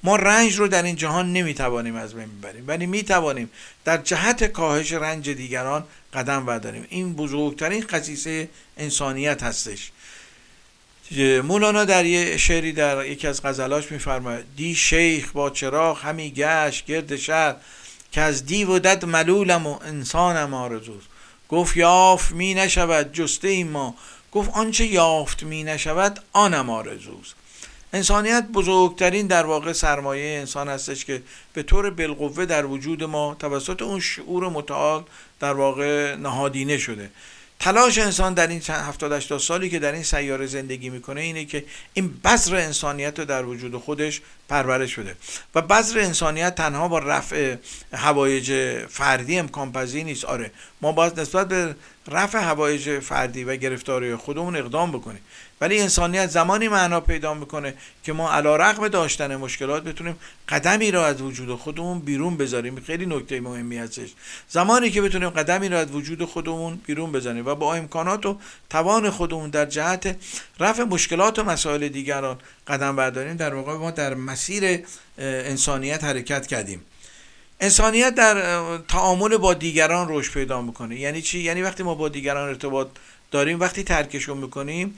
[0.03, 3.51] ما رنج رو در این جهان نمی‌توانیم از بین ببریم ولی می‌توانیم
[3.85, 5.85] در جهت کاهش رنج دیگران
[6.15, 6.87] قدم برداریم.
[6.89, 9.91] این بزرگترین خصیصه انسانیت هستش.
[11.45, 16.87] مولانا در یه شعری در یکی از غزلاش میفرماید دی شیخ با چراغ همی گشت
[16.87, 17.57] گرد شهر
[18.13, 21.07] که از دیو و دد ملولم و انسانم آرزوست.
[21.49, 23.95] گفت یافت می نشود جسته ما.
[24.33, 27.35] گفت آنچه یافت می نشود آنم آرزوست.
[27.93, 33.83] انسانیت بزرگترین در واقع سرمایه انسان هستش که به طور بالقوه در وجود ما توسط
[33.83, 35.05] اون شعور متعال
[35.41, 37.11] در واقع نهادینه شده.
[37.61, 41.65] تلاش انسان در این 70 80 سالی که در این سیاره زندگی می‌کنه اینه که
[41.95, 45.17] این بذر انسانیت رو در وجود خودش پرورش بده.
[45.55, 47.57] و بذر انسانیت تنها با رفع
[47.93, 50.25] هوایج فردی امکان پذیر نیست.
[50.25, 51.75] آره ما باید نسبت به
[52.09, 55.21] رفع هوایج فردی و گرفتاری خودمون اقدام بکنیم.
[55.61, 60.17] ولی انسانیت زمانی معنا پیدا می‌کنه که ما علا رقم داشتن مشکلات بتونیم
[60.49, 62.81] قدمی را از وجود خودمون بیرون بذاریم.
[62.81, 64.09] خیلی نکته مهمی هستش.
[64.49, 68.39] زمانی که بتونیم قدمی را از وجود خودمون بیرون بذاریم و با امکانات و
[68.71, 70.17] توان خودمون در جهت
[70.61, 74.85] رفع مشکلات و مسائل دیگران قدم برداریم در واقع ما در مسیر
[75.19, 76.81] انسانیت حرکت کردیم.
[77.61, 81.01] انسانیت در تعامل با دیگران رشد پیدا می‌کنه.
[81.01, 82.89] یعنی چی؟ یعنی وقتی ما با دیگران ارتباط
[83.31, 84.97] داریم وقتی ترکشون می‌کنیم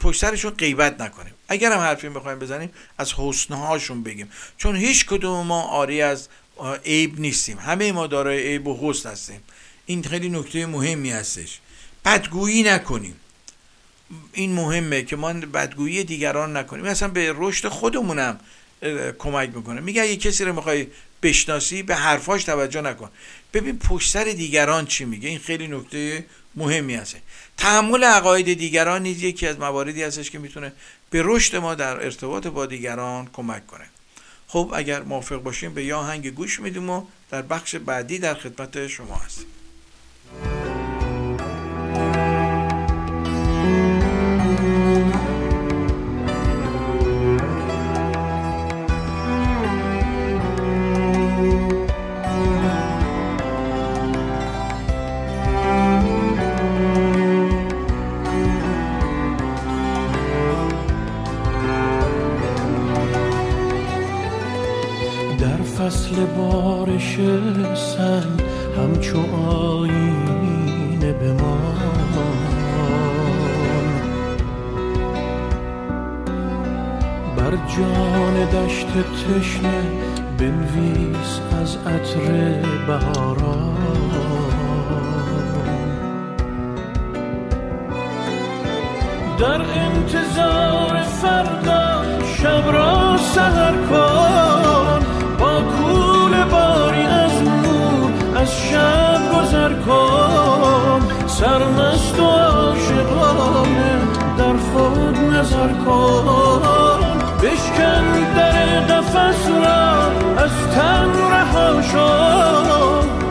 [0.00, 1.34] پشت سرشون غیبت نکنیم.
[1.48, 4.30] اگر هم حرفی می‌خوایم بزنیم از حسنهاشون بگیم.
[4.56, 6.28] چون هیچ کدوم ما آری از
[6.84, 7.58] عیب نیستیم.
[7.58, 9.40] همه ما دارای عیب و حسن هستیم.
[9.86, 11.58] این خیلی نکته مهمی هستش.
[12.04, 13.16] بدگویی نکنیم.
[14.32, 16.84] این مهمه که ما بدگویی دیگران نکنیم.
[16.84, 18.40] مثلا به رشد خودمونم
[19.18, 19.80] کمک می‌کنه.
[19.80, 20.86] میگه یه کسی رو می‌خوای
[21.22, 23.10] بشناسی به حرفاش توجه نکن.
[23.54, 26.24] ببین پشت سر دیگران چی میگه؟ این خیلی نکته
[26.56, 27.16] مهمی هست
[27.56, 30.72] تحمل عقاید دیگران نیز یکی از مواردی هستش که می‌تونه
[31.10, 33.84] به رشد ما در ارتباط با دیگران کمک کنه.
[34.48, 38.86] خب اگر موافق باشیم به یا هنگ گوش میدیم و در بخش بعدی در خدمت
[38.86, 39.46] شما هستیم.
[105.84, 107.08] کن.
[107.42, 109.84] بشکن در قفس را
[110.44, 112.10] از تن رها شو.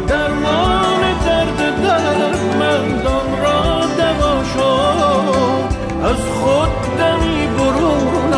[0.08, 3.62] درمان درد دردمندان را
[3.98, 4.34] دوا
[6.10, 8.34] از خود دمی برون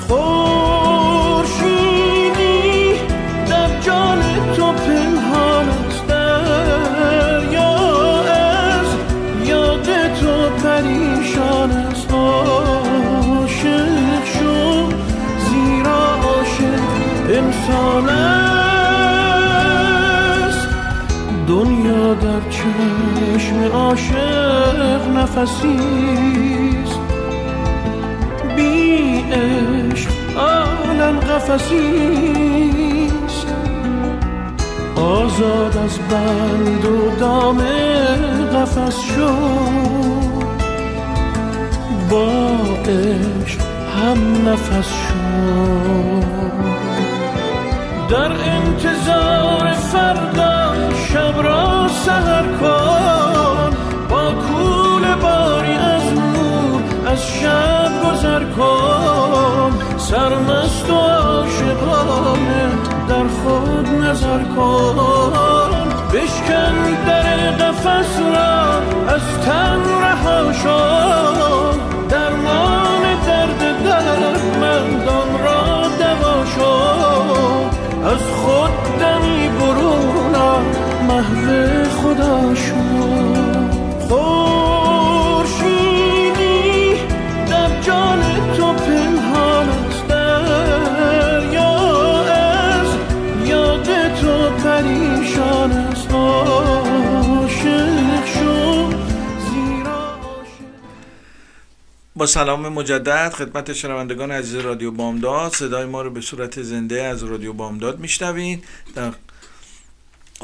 [0.08, 1.74] خورشیدی
[3.48, 4.18] در جان
[4.56, 6.06] تو پنهان است.
[6.06, 7.74] دریا
[8.20, 8.86] از
[9.44, 9.88] یاد
[10.20, 12.10] تو پریشان است.
[12.12, 13.64] عاشق
[14.24, 14.88] شو
[15.38, 16.82] زیرا عاشق
[17.28, 18.53] انسان است.
[22.14, 27.00] در چشم عاشق نفسیست
[28.56, 32.34] بی عشق عالم قفسیست
[34.96, 37.58] آزاد از بند و دام
[38.54, 39.34] قفس شو
[42.10, 43.60] با عشق
[44.04, 46.13] هم نفس شو
[48.08, 50.74] در انتظار فردا
[51.08, 53.76] شب را سهر کن.
[54.10, 59.72] با کول باری از نور از شب گذر کن.
[59.98, 62.70] سرمست و عاشقانه
[63.08, 65.44] در خود نظر کن.
[66.14, 68.78] بشکن در قفس را
[69.14, 71.73] از تن رها شو
[102.24, 107.24] با سلام مجدد خدمت شنوندگان عزیز رادیو بامداد صدای ما رو به صورت زنده از
[107.24, 108.62] رادیو بامداد میشنوین
[108.94, 109.12] در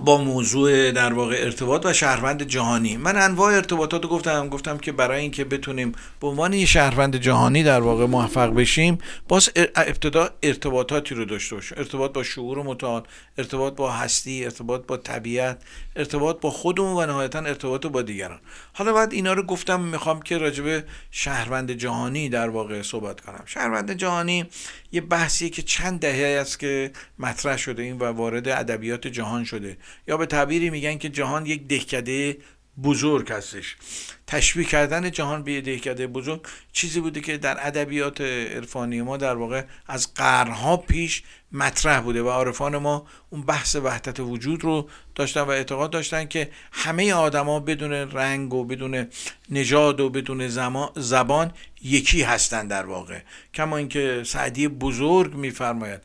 [0.05, 2.97] با موضوع در واقع ارتباط و شهروند جهانی.
[2.97, 7.63] من انواع ارتباطات رو گفتم گفتم که برای اینکه بتونیم به عنوان یه شهروند جهانی
[7.63, 11.79] در واقع موفق بشیم باز ابتدا ارتباطاتی رو داشته باشیم.
[11.79, 13.03] ارتباط با شعور متعال
[13.39, 15.63] ارتباط با هستی ارتباط با طبیعت
[15.97, 18.41] ارتباط با خودمون و نهایتا ارتباط با دیگران.
[18.73, 23.43] حالا بعد اینا رو گفتم می‌خوام که راجب شهروند جهانی در واقع صحبت کنم.
[23.47, 24.45] شهروند جهانی
[24.93, 29.77] یه بحثیه که چند دهه است که مطرح شده این و وارد ادبیات جهان شده.
[30.09, 32.37] یا به تعبیری میگن که جهان یک دهکده
[32.83, 33.77] بزرگ هستش.
[34.27, 36.41] تشبیه کردن جهان به دهکده بزرگ
[36.73, 41.23] چیزی بوده که در ادبیات عرفانی ما در واقع از قرنها پیش
[41.53, 46.51] مطرح بوده و عارفان ما اون بحث وحدت وجود رو داشتن و اعتقاد داشتن که
[46.73, 49.07] همه آدما بدون رنگ و بدون
[49.51, 50.49] نژاد و بدون
[50.97, 53.21] زبان یکی هستند در واقع.
[53.55, 56.01] کما اینکه سعدی بزرگ میفرماید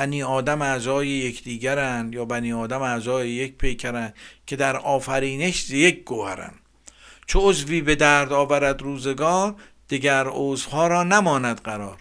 [0.00, 4.14] بنی آدم اعضای یکدیگرند یا بنی آدم اعضای یک پیکرند
[4.46, 6.58] که در آفرینش یک گوهرند
[7.26, 9.54] چو عضوی به درد آورد روزگار
[9.88, 11.98] دیگر عضوها را نماند قرار.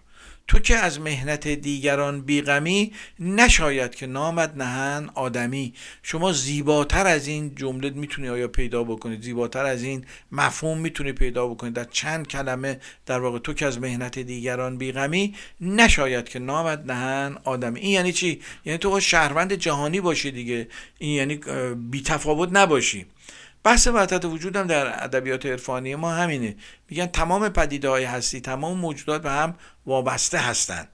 [0.50, 5.74] تو که از مهنت دیگران بیغمی نشاید که نامد نهن آدمی.
[6.04, 11.48] شما زیباتر از این جمله می‌تونی آیا پیدا بکنید زیباتر از این مفهوم می‌تونی پیدا
[11.48, 16.92] بکنید در چند کلمه در واقع تو که از مهنت دیگران بیغمی نشاید که نامد
[16.92, 17.80] نهن آدمی.
[17.80, 20.68] این یعنی چی؟ یعنی تو شهروند جهانی باشی دیگه.
[20.98, 21.40] این یعنی
[21.76, 23.06] بی تفاوت نباشی.
[23.64, 26.56] بحث وحدت وجودم در ادبیات عرفانی ما همینه.
[26.90, 30.88] میگن تمام پدیده های هستی تمام موجودات به هم وابسته هستند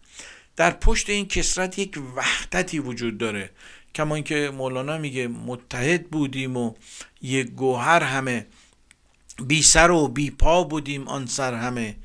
[0.55, 3.49] در پشت این کسرت یک وحدتی وجود داره
[3.95, 6.73] کما اینکه مولانا میگه متحد بودیم و
[7.21, 8.47] یک گوهر همه
[9.47, 11.95] بی سر و بی پا بودیم آن سر همه.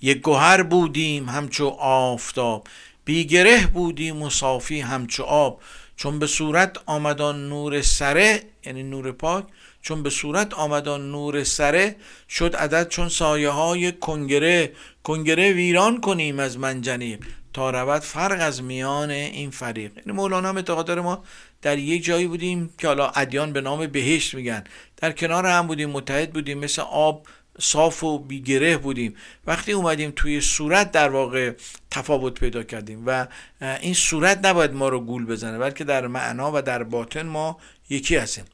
[0.00, 2.66] یک گوهر بودیم همچو آفتاب
[3.04, 5.60] بی گره بودیم و صافی همچو آب.
[5.96, 9.44] چون به صورت آمدان نور سره یعنی نور پاک
[9.82, 11.96] چون به صورت آمدان نور سره
[12.28, 14.72] شد عدد چون سایه های کنگره.
[15.02, 17.18] کنگره ویران کنیم از منجنیق
[17.52, 19.92] تا رود فرق از میان این فریق.
[19.96, 21.24] یعنی مولانا اعتقاد ما
[21.62, 24.64] در یک جایی بودیم که حالا ادیان به نام بهشت میگن.
[24.96, 27.26] در کنار هم بودیم متحد بودیم مثل آب
[27.60, 29.16] صاف و بیگره بودیم.
[29.46, 31.52] وقتی اومدیم توی صورت در واقع
[31.90, 33.26] تفاوت پیدا کردیم و
[33.60, 37.58] این صورت نباید ما رو گول بزنه بلکه در معنا و در باطن ما
[37.90, 38.44] یکی هستیم.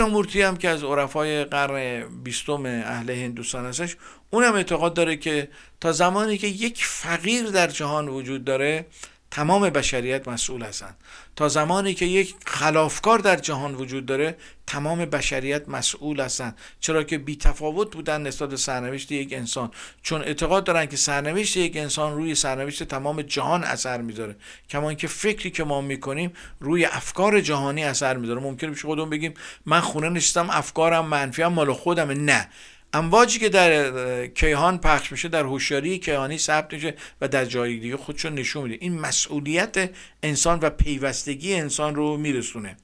[0.00, 3.96] مورتی هم که از عرفای قرن بیستم اهل هندوستان هستش
[4.30, 5.48] اونم اعتقاد داره که
[5.80, 8.86] تا زمانی که یک فقیر در جهان وجود داره
[9.32, 10.96] تمام بشریت مسئول هستند.
[11.36, 16.56] تا زمانی که یک خلافکار در جهان وجود داره تمام بشریت مسئول هستند.
[16.80, 19.70] چرا که بی تفاوت بودن نسبت به سرنوشت یک انسان.
[20.02, 24.36] چون اعتقاد دارن که سرنوشت یک انسان روی سرنوشت تمام جهان اثر می‌ذاره.
[24.70, 28.40] کما اینکه فکری که ما می‌کنیم روی افکار جهانی اثر می‌ذاره.
[28.40, 29.34] ممکنه پیش خودمون بگیم
[29.66, 32.48] من خونه نشستم افکارم منفی هم مال خودم نه.
[32.94, 37.96] امواجی که در کیهان پخش میشه در هوشیاری کیهانی ثبت میشه و در جای دیگه
[37.96, 38.78] خودشو نشون میده.
[38.80, 39.90] این مسئولیت
[40.22, 42.76] انسان و پیوستگی انسان رو میرسونه.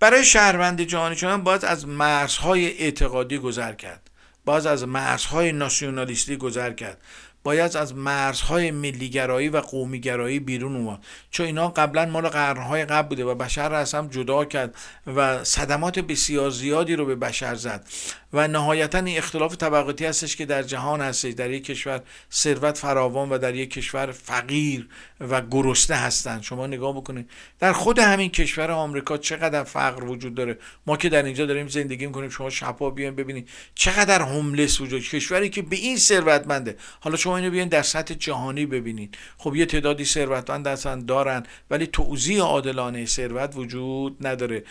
[0.00, 4.10] برای شهروند جهانی شدن باید از مرزهای اعتقادی گذر کرد.
[4.44, 6.98] باز از مرزهای ناسیونالیستی گذر کرد.
[7.42, 11.04] باید از مرزهای ملیگرایی و قومیگرایی بیرون اومد.
[11.30, 14.74] چون اینا قبلا مال قرنهای قبل بوده و بشر را از هم جدا کرد
[15.06, 17.86] و صدمات بسیار زیادی رو به بشر زد.
[18.32, 22.00] و نهایتا این اختلاف طبقاتی هستش که در جهان هستش در یک کشور
[22.32, 24.88] ثروت فراوان و در یک کشور فقیر
[25.20, 27.30] و گرسنه هستند شما نگاه بکنید.
[27.60, 32.06] در خود همین کشور آمریکا چقدر فقر وجود داره؟ ما که در اینجا داریم زندگی
[32.06, 36.76] می‌کنیم شما شپا بیاین ببینید چقدر هوملس وجود کشوری که به این ثروتمنده.
[37.00, 39.18] حالا شما اینو بیاین در سطح جهانی ببینید.
[39.38, 44.64] خب یه تعدادی ثروتمند هستن دارن ولی توزیع عادلانه ثروت وجود نداره.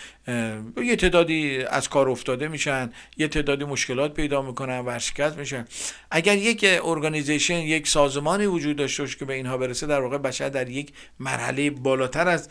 [0.83, 5.65] یه تعدادی از کار افتاده میشن یه تعدادی مشکلات پیدا می‌کنن ورشکست میشن
[6.11, 10.49] اگر یک ارگانیزیشن یک سازمانی وجود داشته باشه که به اینها برسه در واقع بشر
[10.49, 12.49] در یک مرحله بالاتر از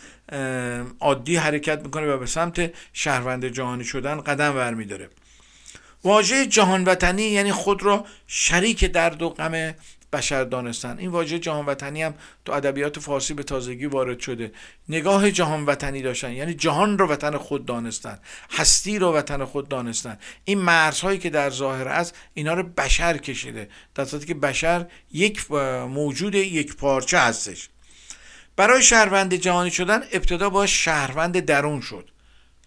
[1.00, 5.08] عادی حرکت می‌کنه و به سمت شهروند جهانی شدن قدم برمیداره.
[6.04, 9.74] واژه جهان وطنی یعنی خود را شریک درد و غم
[10.12, 10.98] بشر دانستن.
[10.98, 14.52] این واژه جهان وطنی هم تو ادبیات فارسی به تازگی وارد شده.
[14.88, 16.32] نگاه جهان وطنی داشتن.
[16.32, 18.18] یعنی جهان رو وطن خود دانستن.
[18.50, 20.18] هستی رو وطن خود دانستن.
[20.44, 23.68] این مرزهایی که در ظاهر است اینا رو بشر کشیده.
[23.94, 27.68] در صورتی که بشر یک موجود یک پارچه هستش.
[28.56, 32.11] برای شهروند جهانی شدن ابتدا با شهروند درون شد.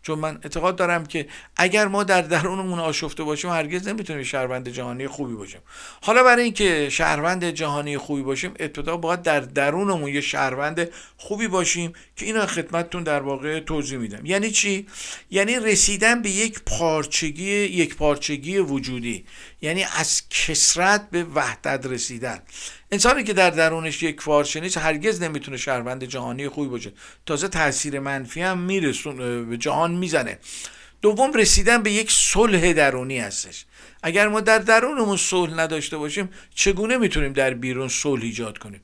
[0.04, 5.08] چون من اعتقاد دارم که اگر ما در درونمون آشفته باشیم هرگز نمی‌تونیم شهروند جهانی
[5.08, 5.62] خوبی باشیم.
[6.02, 11.94] حالا برای اینکه شهروند جهانی خوبی باشیم ابتدا باید در درونمون یه شهروند خوبی باشیم
[12.16, 14.26] که اینا خدمتتون در واقع توضیح میدم.
[14.26, 14.88] یعنی چی؟
[15.32, 19.26] یعنی رسیدن به یک پارچگی یک پارچگی وجودی.
[19.62, 22.40] یعنی از کسرت به وحدت رسیدن.
[22.94, 26.92] انسانی که در درونش یک فارشه نیست هرگز نمی‌تونه شهروند جهانی خوبی باشه.
[27.26, 30.40] تازه تاثیر منفی هم میرسون به جهان می‌زنه.
[31.02, 33.66] دوم رسیدن به یک صلح درونی هستش.
[34.04, 38.82] اگر ما در درونمون صلح نداشته باشیم چگونه می‌تونیم در بیرون صلح ایجاد کنیم؟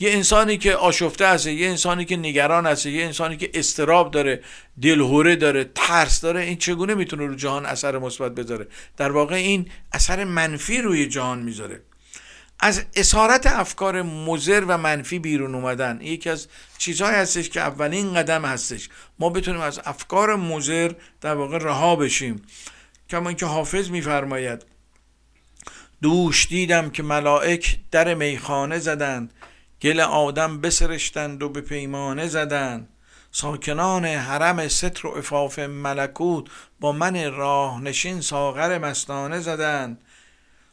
[0.00, 4.42] یه انسانی که آشفته هست یه انسانی که نگران هست یه انسانی که استراب داره
[4.82, 9.70] دلهوره داره ترس داره این چگونه می‌تونه رو جهان اثر مثبت بذاره؟ در واقع این
[9.92, 11.80] اثر منفی روی جهان می‌ذاره.
[12.60, 15.98] از اسارت افکار مزر و منفی بیرون اومدن.
[16.00, 16.48] یکی از
[16.78, 18.88] چیزهایی هستش که اولین قدم هستش.
[19.18, 22.42] ما بتونیم از افکار مزر در واقع رها بشیم.
[23.10, 24.64] کما اینکه حافظ میفرماید
[26.02, 29.32] دوش دیدم که ملائک در میخانه زدند.
[29.82, 32.88] گل آدم بسرشتند و به پیمانه زدند.
[33.32, 36.46] ساکنان حرم ستر و افاف ملکوت
[36.80, 40.00] با من راه نشین ساغر مستانه زدند.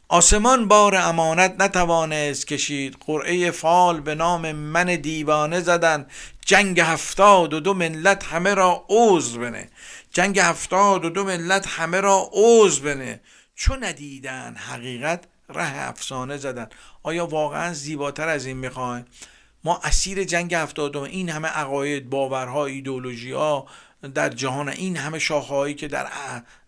[0.08, 2.96] آسمان بار امانت نتوانست کشید.
[3.06, 6.06] قرعه فال به نام من دیوانه زدن.
[6.46, 9.68] جنگ هفتاد و دو ملت همه را عوض بنه.
[10.12, 13.20] جنگ هفتاد و دو ملت همه را عوض بنه.
[13.54, 16.68] چون ندیدن حقیقت ره افسانه زدن.
[17.02, 19.04] آیا واقعا زیباتر از این می‌خواین
[19.64, 23.66] ما اسیر جنگ هفتاد این همه عقاید باورها ایدولوژی ها
[24.14, 26.06] در جهان این همه شاخهایی که در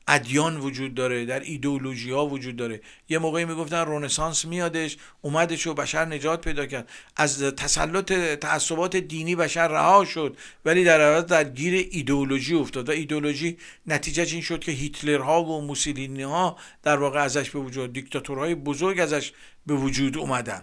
[0.09, 2.81] ادیان وجود داره در ایدئولوژی ها وجود داره.
[3.09, 6.89] یه موقعی می‌گفتن رونسانس میادش اومدش و بشر نجات پیدا کرد.
[7.17, 12.89] از تسلط تعصبات دینی بشر رها شد ولی در عوض در گیر ایدئولوژی افتاد.
[12.89, 17.93] و ایدئولوژی نتیجه این شد که هیتلرها و موسولینی ها در واقع ازش به وجود
[17.93, 19.33] دیکتاتورهای بزرگ ازش
[19.67, 20.63] به وجود اومدن.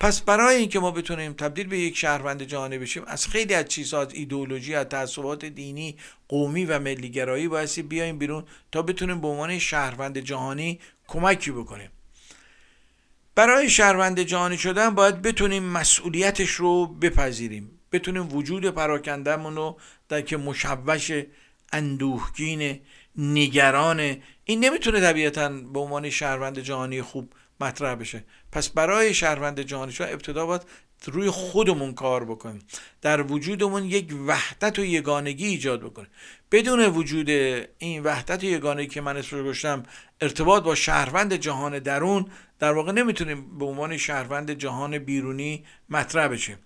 [0.00, 4.00] پس برای اینکه ما بتونیم تبدیل به یک شهروند جهانی بشیم از خیلی از چیزها
[4.00, 5.96] از ایدئولوژی از تعصبات دینی
[6.28, 11.90] قومی و ملیگرایی بایستی بیایم بیرون تا بتونیم به عنوان شهروند جهانی کمکی بکنیم.
[13.34, 17.70] برای شهروند جهانی شدن باید بتونیم مسئولیتش رو بپذیریم.
[17.92, 19.76] بتونیم وجود پراکندهمون رو
[20.08, 21.10] در که مشوش
[21.72, 22.80] اندوهگین
[23.16, 28.24] نگران این نمی‌تونه طبیعتا به عنوان شهروند جهانی خوب مطرح بشه.
[28.54, 30.62] پس برای شهروند جهانی شدن ابتدا باید
[31.06, 32.62] روی خودمون کار بکنیم.
[33.02, 36.08] در وجودمون یک وحدت و یگانگی ایجاد بکنیم.
[36.52, 37.30] بدون وجود
[37.78, 39.82] این وحدت و یگانگی که من اسمش گذاشتم
[40.20, 42.26] ارتباط با شهروند جهان درون
[42.58, 46.58] در واقع نمی‌تونیم به عنوان شهروند جهان بیرونی مطرح بشیم.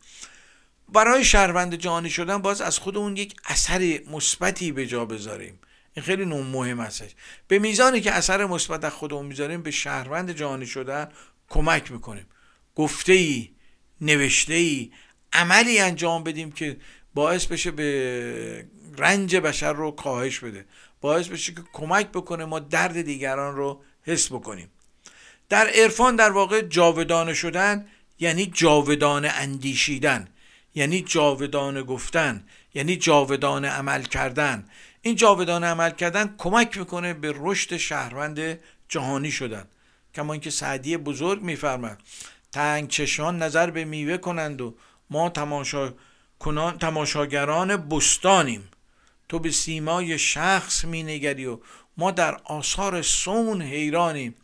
[0.89, 5.59] برای شهروند جهانی شدن باز از خودمون یک اثر مثبتی به جا بذاریم.
[5.95, 7.11] این خیلی مهم هستش.
[7.49, 11.09] به میزانی که اثر مثبت از خودمون می‌ذاریم به شهروند جهانی شدن
[11.49, 12.27] کمک می‌کنیم.
[12.75, 13.51] گفته ای
[14.01, 14.91] نوشته ای
[15.33, 16.77] عملی انجام بدیم که
[17.15, 18.67] باعث بشه به
[18.99, 20.67] رنج بشر رو کاهش بده.
[21.01, 24.71] باعث بشه که کمک بکنه ما درد دیگران رو حس بکنیم.
[25.49, 27.87] در عرفان در واقع جاودانه شدن
[28.19, 30.29] یعنی جاودانه اندیشیدن
[30.75, 32.45] یعنی جاودانه گفتن
[32.75, 34.69] یعنی جاودانه عمل کردن.
[35.03, 39.65] این جاودانه عمل کردن کمک می‌کنه به رشد شهروند جهانی شدن.
[40.19, 42.03] کما اینکه سعدی بزرگ میفرمد
[42.53, 44.75] تنگ چشان نظر به میوه کنند و
[45.11, 45.95] ما تماشا
[46.39, 48.69] کنان تماشاگران بستانیم.
[49.29, 51.59] تو به سیمای شخص مینگری و
[51.97, 54.35] ما در آثار سون حیرانیم.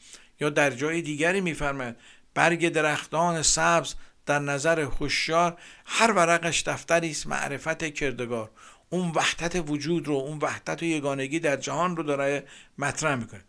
[0.41, 1.97] یا در جای دیگری میفرماید.
[2.35, 3.95] برگ درختان سبز
[4.27, 8.51] در نظر هوشیار هر ورقش دفتری است معرفت کردگار.
[8.91, 12.45] اون وحدت وجود رو اون وحدت و یگانگی در جهان رو داره
[12.79, 13.45] مطرح می‌کنه.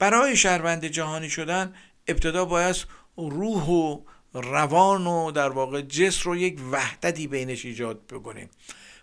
[0.00, 1.74] برای شهروند جهانی شدن
[2.08, 2.76] ابتدا باید
[3.16, 4.00] روح و
[4.34, 8.50] روان و در واقع جسم رو یک وحدتی بینش ایجاد بکنیم.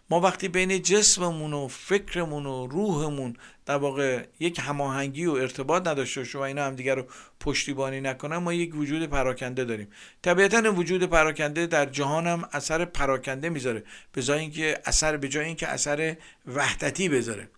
[0.10, 3.36] ما وقتی بین جسممون و فکرمون و روحمون
[3.66, 7.06] در واقع یک هماهنگی و ارتباط نداشته باشه و اینا هم دیگر رو
[7.40, 9.88] پشتیبانی نکنن ما یک وجود پراکنده داریم.
[10.22, 15.46] طبیعتا وجود پراکنده در جهان هم اثر پراکنده می‌ذاره به جای اینکه اثر به جای
[15.46, 16.16] اینکه اثر
[16.48, 17.50] وحدتی بذاره.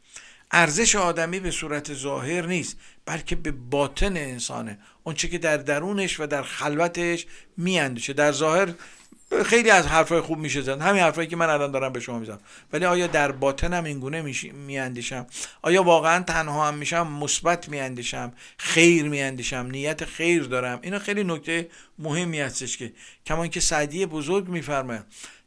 [0.52, 4.80] ارزش آدمی به صورت ظاهر نیست بلکه به باطن انسانه.
[5.04, 7.26] اونچه که در درونش و در خلوتش
[7.58, 8.14] میاندیشه.
[8.14, 8.74] در ظاهر
[9.46, 10.82] خیلی از حرفای خوب میشه زد.
[10.82, 12.40] همین حرفایی که من الان دارم به شما می‌زنم.
[12.74, 15.28] ولی آیا در باطنم این گونه میاندیشم؟
[15.62, 21.70] آیا واقعا تنها هم میشم؟ مثبت میاندیشم؟ خیر میاندیشم؟ نیت خیر دارم؟ اینا خیلی نکته
[22.00, 22.94] مهمی هستش که
[23.26, 25.04] کمان که سعدی بزرگ میفرمه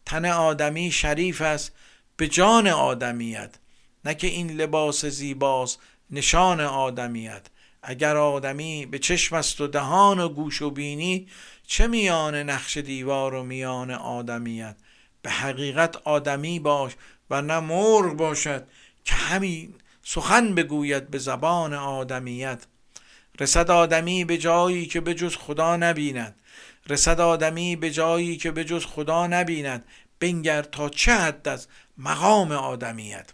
[0.07, 1.73] تن آدمی شریف است.
[2.17, 3.55] به جان آدمیت.
[4.05, 5.79] نه که این لباس زیباست
[6.11, 7.47] نشان آدمیت.
[7.83, 11.29] اگر آدمی به چشم است و دهان و گوش و بینی
[11.67, 14.77] چه میان نقش دیوار و میان آدمیت؟
[15.23, 16.93] به حقیقت آدمی باش
[17.31, 18.67] و نه مرغ باشد
[19.05, 22.67] که همین سخن بگوید به زبان آدمیت.
[23.41, 26.35] رسد آدمی به جایی که به جز خدا نبیند.
[26.89, 29.85] رسد آدمی به جایی که به جز خدا نبیند.
[30.21, 33.33] بنگر تا چه حد از مقام آدمیت؟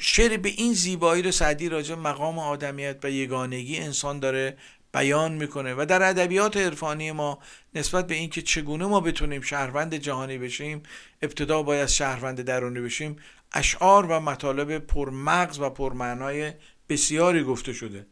[0.00, 4.56] شعر به این زیبایی رو سعدی راجع مقام آدمیت و یگانگی انسان داره
[4.94, 7.38] بیان می‌کنه و در ادبیات عرفانی ما
[7.74, 10.82] نسبت به اینکه چگونه ما بتونیم شهروند جهانی بشیم
[11.22, 13.16] ابتدا باید شهروند درونی بشیم
[13.52, 16.52] اشعار و مطالب پرمغز و پرمعنای
[16.88, 18.06] بسیاری گفته شده.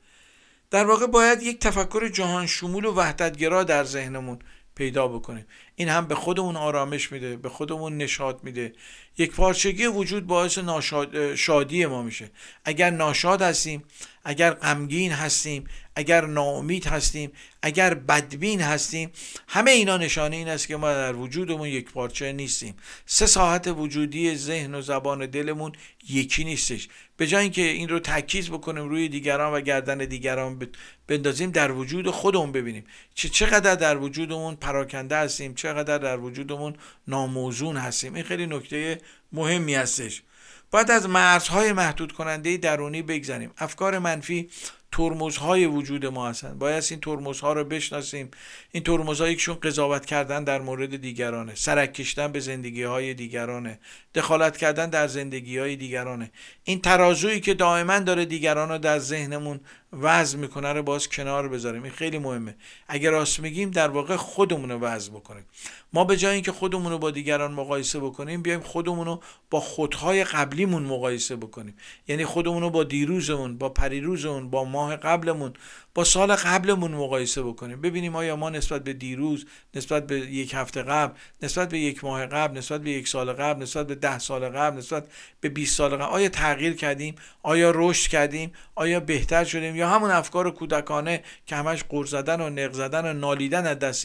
[0.71, 4.39] در واقع باید یک تفکر جهان شمول و وحدتگرا در ذهنمون
[4.75, 5.47] پیدا بکنیم.
[5.77, 8.73] این هم به خودمون آرامش میده به خودمون نشاط میده.
[9.19, 11.35] یک پارچگی وجود باعث ناشاد...
[11.35, 12.31] شادی ما میشه.
[12.65, 13.85] اگر ناشاد هستیم
[14.25, 15.65] اگر غمگین هستیم
[15.97, 19.11] اگر ناامید هستیم اگر بدبین هستیم
[19.49, 22.75] همه اینا نشانه این است که ما در وجودمون یک پارچه نیستیم.
[23.07, 25.73] سه ساعت وجودی ذهن و زبان دلمون
[26.09, 26.89] یکی نیستش.
[27.17, 30.69] به جای اینکه این رو تاکید بکنیم روی دیگران و گردن دیگران
[31.09, 32.85] بندازیم در وجود خودمون ببینیم.
[33.15, 36.75] چه چقدر در وجودمون پراکنده هستیم چقدر در وجودمون
[37.09, 38.15] ناموزون هستیم.
[38.15, 39.01] این خیلی نکته
[39.33, 40.23] مهمی هستش.
[40.71, 43.51] باید از مرزهای محدود کننده درونی بگذاریم.
[43.59, 44.51] افکار منفی
[44.97, 48.31] ترمزهای وجود ما هستند باید این ترمزها رو بشناسیم.
[48.73, 51.55] این ترمزها یکشون قضاوت کردن در مورد دیگرانه.
[51.55, 53.79] سرک کشتن به زندگی های دیگرانه.
[54.15, 56.31] دخالت کردن در زندگی های دیگرانه.
[56.65, 59.61] این ترازویی که دائما داره دیگران رو در ذهنمون
[60.01, 61.83] وضع می‌کنه رو باز کنار بذاریم.
[61.83, 62.57] این خیلی مهمه.
[62.89, 65.45] اگر راست میگیم در واقع خودمون رو وضع بکنیم
[65.93, 70.25] ما به جای اینکه خودمون رو با دیگران مقایسه بکنیم بیایم خودمون رو با خودهای
[70.25, 71.77] قبلیمون مقایسه بکنیم.
[72.09, 75.53] یعنی خودمون رو با دیروزمون با پریروزمون با ماه قبلمون
[75.97, 77.81] با سال قبلمون مقایسه بکنیم.
[77.81, 82.27] ببینیم آیا ما نسبت به دیروز نسبت به یک هفته قبل نسبت به یک ماه
[82.27, 85.07] قبل نسبت به یک سال قبل نسبت به ده سال قبل نسبت
[85.41, 90.11] به 20 سال قبل آیا تغییر کردیم؟ آیا رشد کردیم؟ آیا بهتر شدیم؟ یا همون
[90.11, 94.05] افکار کودکانه که همش قرض زدن و نق زدن و نالیدن از دست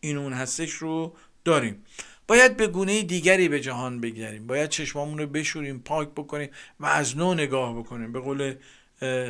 [0.00, 1.14] این اون هستش رو
[1.44, 1.84] داریم.
[2.28, 6.50] باید به گونه دیگری به جهان بگذاریم باید چشمامون رو بشوریم پاک بکنیم
[6.80, 8.12] و از نو نگاه بکنیم.
[8.12, 8.54] به قول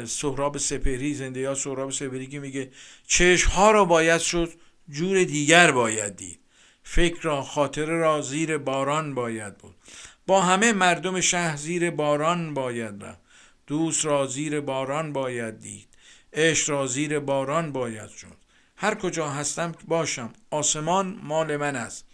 [0.07, 2.71] سهراب سپهری زنده یا سهراب سپهری که میگه
[3.07, 4.53] چشم ها را باید شد
[4.89, 6.41] جور دیگر باید دید.
[6.83, 9.75] فکر را خاطر را زیر باران باید بود
[10.27, 13.21] با همه مردم شهر زیر باران باید رفت.
[13.67, 15.89] دوست را زیر باران باید دید.
[16.33, 18.37] عشق را زیر باران باید شد
[18.77, 20.33] هر کجا هستم باشم.
[20.51, 22.05] آسمان مال من است.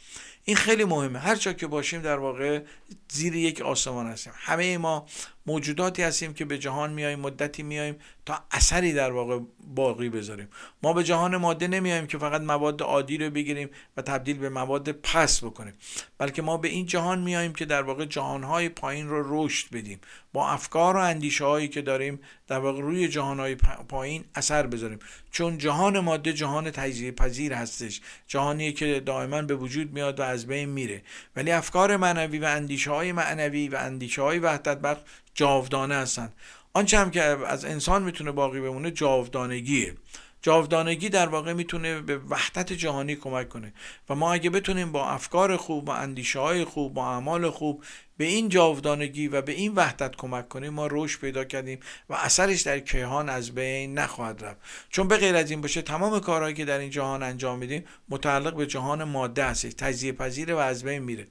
[0.44, 1.18] این خیلی مهمه.
[1.18, 2.62] هر جا که باشیم در واقع
[3.08, 4.32] زیر یک آسمان هستیم.
[4.36, 5.06] همه ما
[5.46, 9.38] موجوداتی هستیم که به جهان میاییم مدتی میاییم تا اثری در واقع
[9.74, 10.48] باقی بذاریم.
[10.82, 14.92] ما به جهان ماده نمیاییم که فقط مواد عادی رو بگیریم و تبدیل به مواد
[14.92, 15.74] پس بکنیم.
[16.18, 20.00] بلکه ما به این جهان میاییم که در واقع جهانهای پایین رو رشد بدیم.
[20.32, 23.54] با افکار و اندیشه هایی که داریم در واقع روی جهانهای
[23.88, 24.98] پایین اثر بذاریم.
[25.30, 28.00] چون جهان ماده جهان تجزیه پذیر هستش.
[28.26, 31.02] جهانی که دائما به وجود میاد و از بین میره.
[31.36, 35.00] ولی افکار معنوی و اندیشه های معنوی و اندیشه های وحدت بخش
[35.40, 36.32] جاودانه هستند
[36.72, 39.94] آنچه هم که از انسان می‌تونه باقی بمونه جاودانگیه.
[40.42, 43.72] جاودانگی در واقع می‌تونه به وحدت جهانی کمک کنه.
[44.08, 47.84] و ما اگه بتونیم با افکار خوب با اندیشه های خوب با اعمال خوب
[48.16, 52.60] به این جاودانگی و به این وحدت کمک کنیم ما رشد پیدا کردیم و اثرش
[52.60, 54.60] در کیهان از بین نخواهد رفت.
[54.90, 58.54] چون به غیر از این باشه تمام کارهایی که در این جهان انجام میدیم متعلق
[58.54, 61.26] به جهان ماده هست تجزیه پذیره و از بین میره.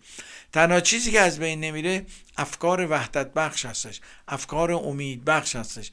[0.53, 2.05] تنها چیزی که از بین نمیره
[2.37, 5.91] افکار وحدت بخش هستش افکار امید بخش هستش.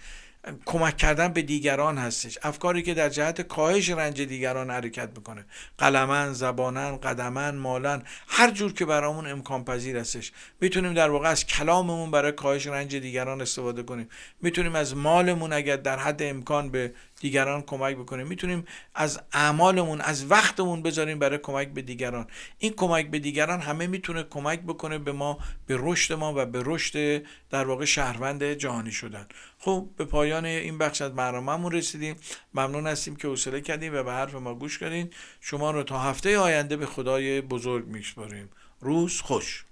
[0.65, 2.39] کمک کردن به دیگران هستش.
[2.43, 5.45] افکاری که در جهت کاهش رنج دیگران حرکت می‌کنه.
[5.79, 10.33] قلمن زبانن قدمن مالن هر جور که برامون امکان پذیر هستش.
[10.61, 14.09] می‌تونیم در واقع از کلاممون برای کاهش رنج دیگران استفاده کنیم.
[14.43, 18.65] می‌تونیم از مالمون اگر در حد امکان به دیگران کمک بکنیم می‌تونیم
[18.95, 22.27] از اعمالمون از وقتمون بذاریم برای کمک به دیگران.
[22.59, 26.63] این کمک به دیگران همه می‌تونه کمک بکنه به ما به رشد ما و به
[26.65, 29.27] رشد در واقع شهروند جهانی شدن.
[29.59, 32.17] خب به پایان این بخش از برنامهمون رسیدیم.
[32.55, 35.11] ممنون هستیم که حوصله کردیم و به حرف ما گوش کردین.
[35.41, 38.51] شما رو تا هفته آینده به خدای بزرگ میسپاریم
[38.81, 39.65] روز خوش.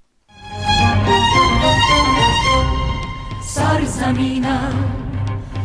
[3.42, 5.14] سرزمینم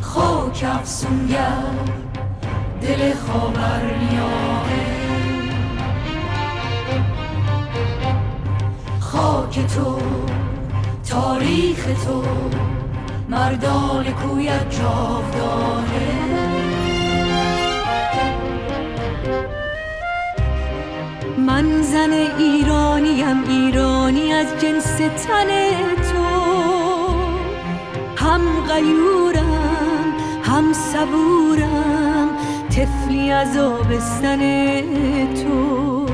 [0.02, 1.64] خاک افسونگر
[2.82, 4.86] دل خاورمیانه
[9.00, 10.00] خاک تو
[11.10, 12.24] تاریخ تو
[13.30, 16.10] مردان کویت جاودانه.
[21.38, 25.48] من زن ایرانیم ایرانی از جنس تن
[26.12, 26.30] تو.
[28.16, 29.49] هم غیورم
[30.50, 32.30] هم صبورم
[32.70, 34.42] تفلی از آبستن
[35.44, 36.06] تو.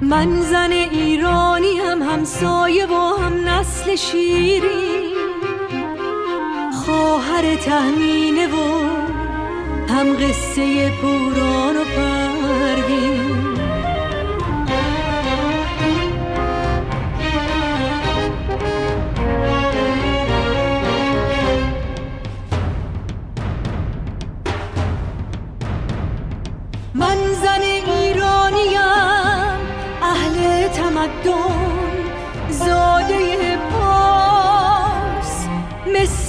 [0.00, 5.14] من زن ایرانی هم همسایه و هم نسل شیری.
[6.84, 8.84] خواهر تهمینه و
[9.88, 11.83] هم قصه پوران و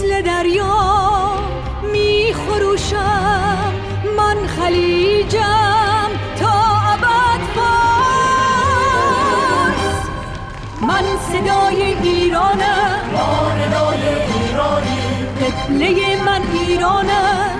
[0.05, 1.39] مثل دریا
[1.91, 3.73] می خروشم
[4.17, 6.51] من خلیجم تا
[6.93, 7.65] ابد پاس
[10.81, 12.99] من صدای ایرانم.
[13.61, 14.03] ردای
[14.33, 15.01] ایرانی.
[15.41, 17.54] قبله من ایرانم.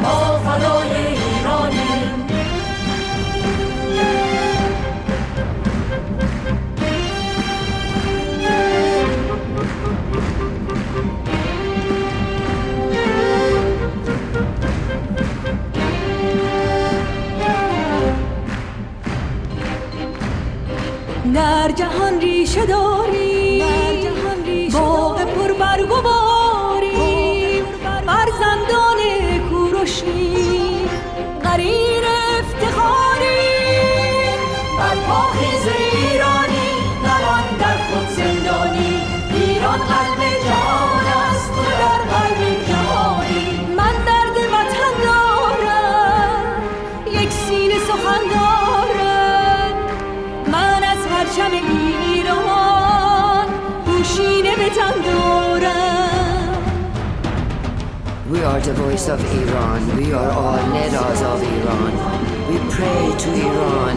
[21.36, 23.64] در جهان ریشه داری.
[24.74, 27.64] باغ پر برگ و باری
[28.06, 29.00] فرزندان
[29.50, 30.86] کوروشی
[31.44, 32.04] قرین
[32.40, 33.42] افتخاری.
[34.80, 36.70] بر پاخیز ایرانی
[37.04, 39.02] نوان در خود زندانی.
[39.34, 40.45] ایران قلب
[58.55, 59.97] are the voice of Iran.
[59.97, 61.93] We are all leaders of Iran.
[62.49, 63.97] We pray to Iran.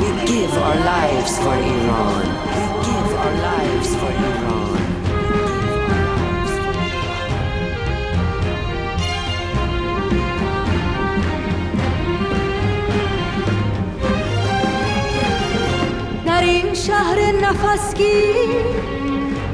[0.00, 2.24] We give our lives for Iran.
[2.56, 4.78] We give our lives for Iran.
[16.26, 18.64] در این شهر نفسگیر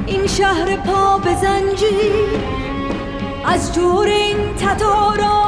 [0.07, 2.58] این شهر پا به زنجیر
[3.44, 5.42] از جور این تتارا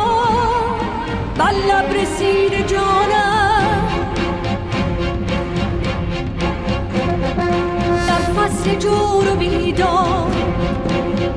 [1.39, 1.53] بر
[1.95, 3.89] رسید جانم.
[8.09, 9.37] در فصل جور و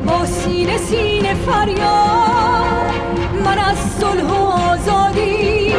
[0.05, 2.91] با سینه سینه فریاد
[3.45, 5.73] من از صلح و آزادی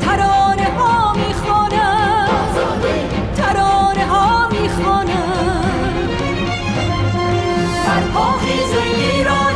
[0.00, 2.28] ترانه ها می‌خوانم.
[3.36, 5.62] ترانه ها می‌خوانم.
[7.86, 8.72] بر پاخیز
[9.24, 9.55] در خود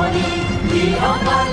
[0.00, 0.24] زندانی
[0.72, 1.49] ایران قلب جهان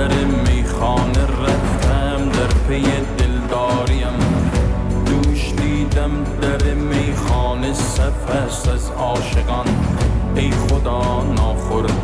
[0.00, 2.84] در میخانه رفتم در پی
[3.18, 4.18] دلداریم.
[5.06, 6.10] دوش دیدم
[6.42, 9.66] در میخانه صف است از عاشقان.
[10.36, 11.99] ای خدا ناخورده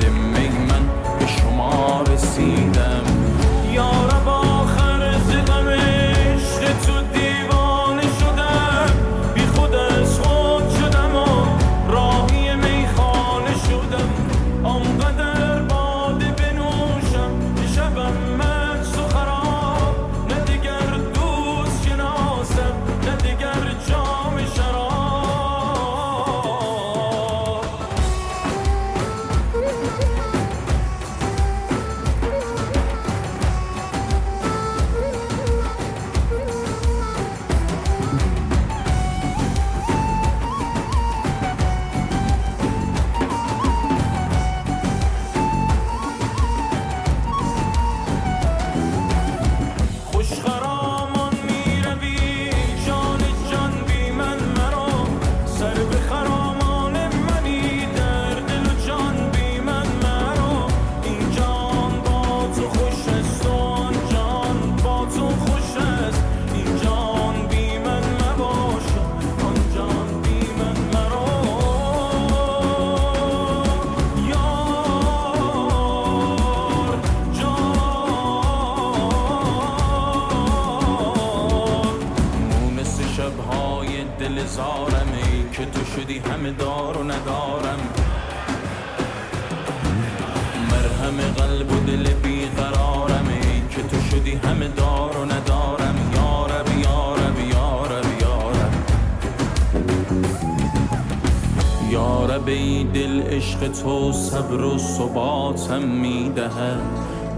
[102.47, 106.80] به دل عشق تو صبر و ثباتم می‌دهد.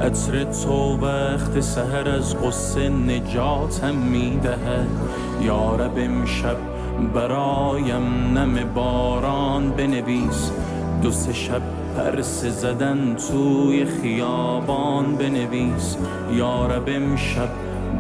[0.01, 4.89] عطر تو وقت سهر از قصه نجاتم می‌دهد.
[5.43, 6.57] یارب امشب
[7.15, 10.51] برایم نم باران بنویس.
[11.03, 11.63] دو سه شب
[11.97, 15.97] پرسه زدن توی خیابان بنویس.
[16.33, 17.49] یارب امشب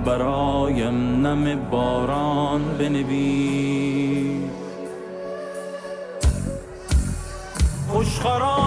[0.04, 3.88] برایم نم باران بنویس.
[8.18, 8.57] boshqaroq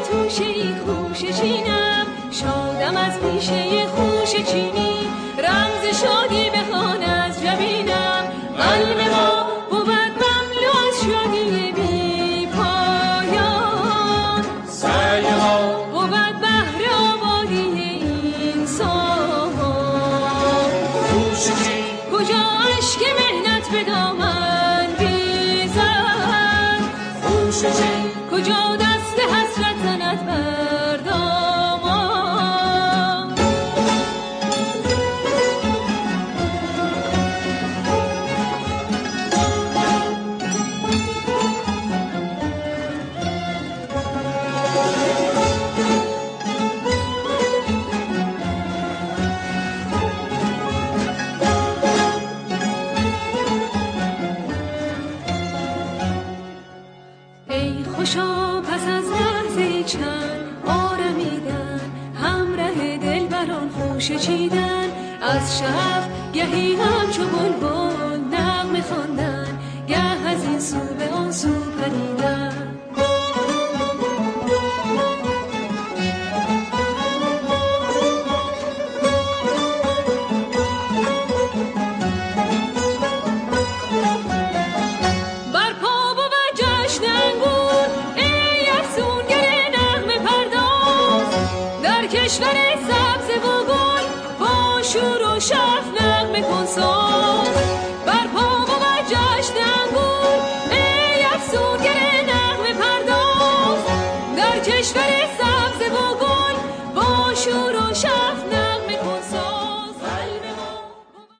[0.00, 5.08] توشه ای خوشه چینم شادم از پیشه خوش چینی.
[5.38, 7.09] رمز شادی بهانم